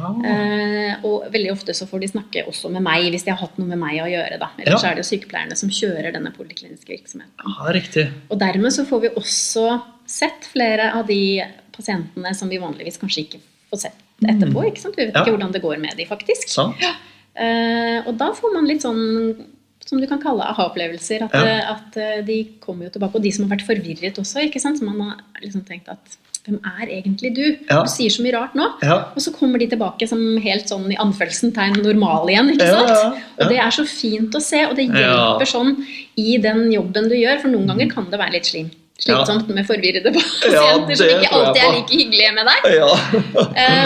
[0.00, 0.18] Ah.
[0.26, 3.56] Eh, og veldig ofte så får de snakke også med meg hvis de har hatt
[3.56, 4.36] noe med meg å gjøre.
[4.40, 4.50] da.
[4.58, 4.90] Ellers Ja.
[4.90, 7.38] er det jo sykepleierne som kjører denne polikliniske virksomheten.
[7.46, 8.10] Ja, riktig.
[8.32, 13.28] Og dermed så får vi også sett flere av de pasientene som vi vanligvis kanskje
[13.28, 13.46] ikke får
[13.78, 14.64] sett etterpå.
[14.66, 14.96] ikke sant?
[14.96, 15.16] Vi vet Mm.
[15.16, 15.22] Ja.
[15.24, 16.48] ikke hvordan det går med de faktisk.
[16.80, 16.92] Ja.
[17.40, 19.46] Uh, og da får man litt sånn
[19.86, 21.22] som du kan kalle aha-opplevelser.
[21.24, 21.40] At, Ja.
[21.42, 23.14] eh, at eh, de kommer jo tilbake.
[23.16, 24.44] Og de som har vært forvirret også.
[24.46, 24.78] ikke sant?
[24.78, 25.98] Så man har liksom tenkt at
[26.44, 27.56] hvem er egentlig du?
[27.68, 27.82] Ja.
[27.82, 28.66] Du sier så mye rart nå.
[28.82, 29.06] Ja.
[29.16, 32.50] Og så kommer de tilbake som helt sånn i anførselstegn normal igjen.
[32.52, 33.22] ikke sant?
[33.40, 35.84] Og det er så fint å se, og det hjelper sånn
[36.16, 37.40] i den jobben du gjør.
[37.40, 38.70] For noen ganger kan det være litt slim.
[39.00, 42.66] Slitsomt med forvirrede pasienter som ikke alltid er like hyggelige med deg.
[42.76, 42.90] Ja.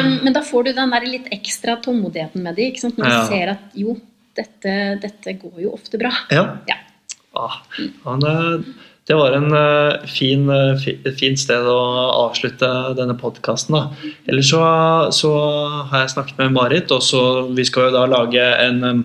[0.01, 3.21] Um, men da får du den der litt ekstra tålmodigheten med de, når du Ja.
[3.31, 3.95] ser at jo,
[4.35, 6.11] dette, dette går jo ofte bra.
[6.35, 6.49] ja.
[6.71, 6.81] Ja.
[7.35, 7.57] Ah,
[8.05, 8.21] han,
[9.09, 10.79] det, var en uh, fin, uh,
[11.19, 11.79] fin, sted å
[12.29, 13.75] avslutte denne podkasten.
[14.31, 14.61] Ellers så,
[15.11, 15.33] så
[15.91, 19.03] har jeg snakket med Marit, og så vi skal jo da lage en eh,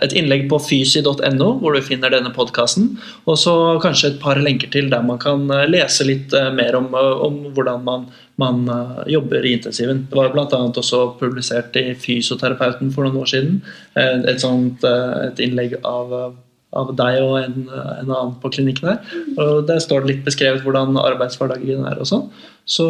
[0.00, 2.94] et innlegg på fysi.no, hvor du finner denne podkasten.
[3.28, 6.78] Og så kanskje et par lenker til der man kan eh, lese litt eh, mer
[6.78, 8.06] om, eh, om hvordan man,
[8.40, 10.06] man eh, jobber i intensiven.
[10.08, 10.48] Det var bl.a.
[10.72, 13.60] også publisert i Fysioterapeuten for noen år siden.
[13.94, 16.34] eh, Et, sånt, eh, et innlegg av eh,
[16.76, 18.98] av deg og en, en annen på klinikken her.
[19.40, 22.26] Og Der står det litt beskrevet hvordan arbeidshverdagen er og sånn.
[22.68, 22.84] Så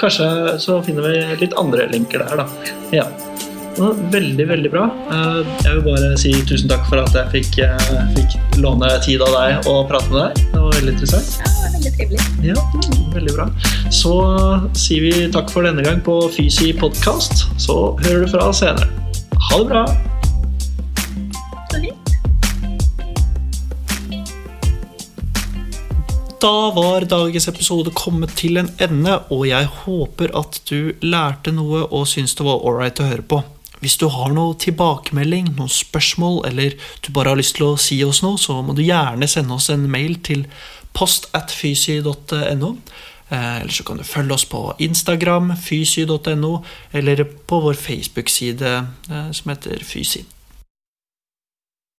[0.00, 2.46] kanskje så finner vi litt andre linker der, da.
[2.96, 3.04] Ja.
[3.78, 4.84] Ja, Veldig, veldig bra.
[5.12, 9.20] Eh, Jeg vil bare si tusen takk for at jeg fikk, eh, fikk låne tid
[9.20, 10.44] av deg og prate med deg.
[10.52, 11.36] Det var veldig interessant.
[11.36, 12.20] Ja, det var veldig trivelig.
[12.46, 12.54] Ja,
[13.16, 13.46] veldig bra.
[13.92, 14.14] Så
[14.76, 17.44] sier vi takk for denne gang på Fysi podkast.
[17.60, 18.88] Så hører du fra oss senere.
[19.50, 19.84] Ha det bra.
[21.70, 22.14] Så fint.
[26.40, 31.84] Da var dagens episode kommet til en ende, og jeg håper at du lærte noe
[31.90, 33.42] og syntes det var ålreit å høre på.
[33.80, 38.00] Hvis du har noe tilbakemelding, noen spørsmål, eller du bare har lyst til å si
[38.04, 40.46] oss noe, så må du gjerne sende oss en mail til
[40.96, 42.72] post at fysy.no.
[43.26, 46.54] Eh, eller så kan du følge oss på Instagram, fysy.no,
[46.92, 50.24] eller på vår Facebook-side som heter Fysy.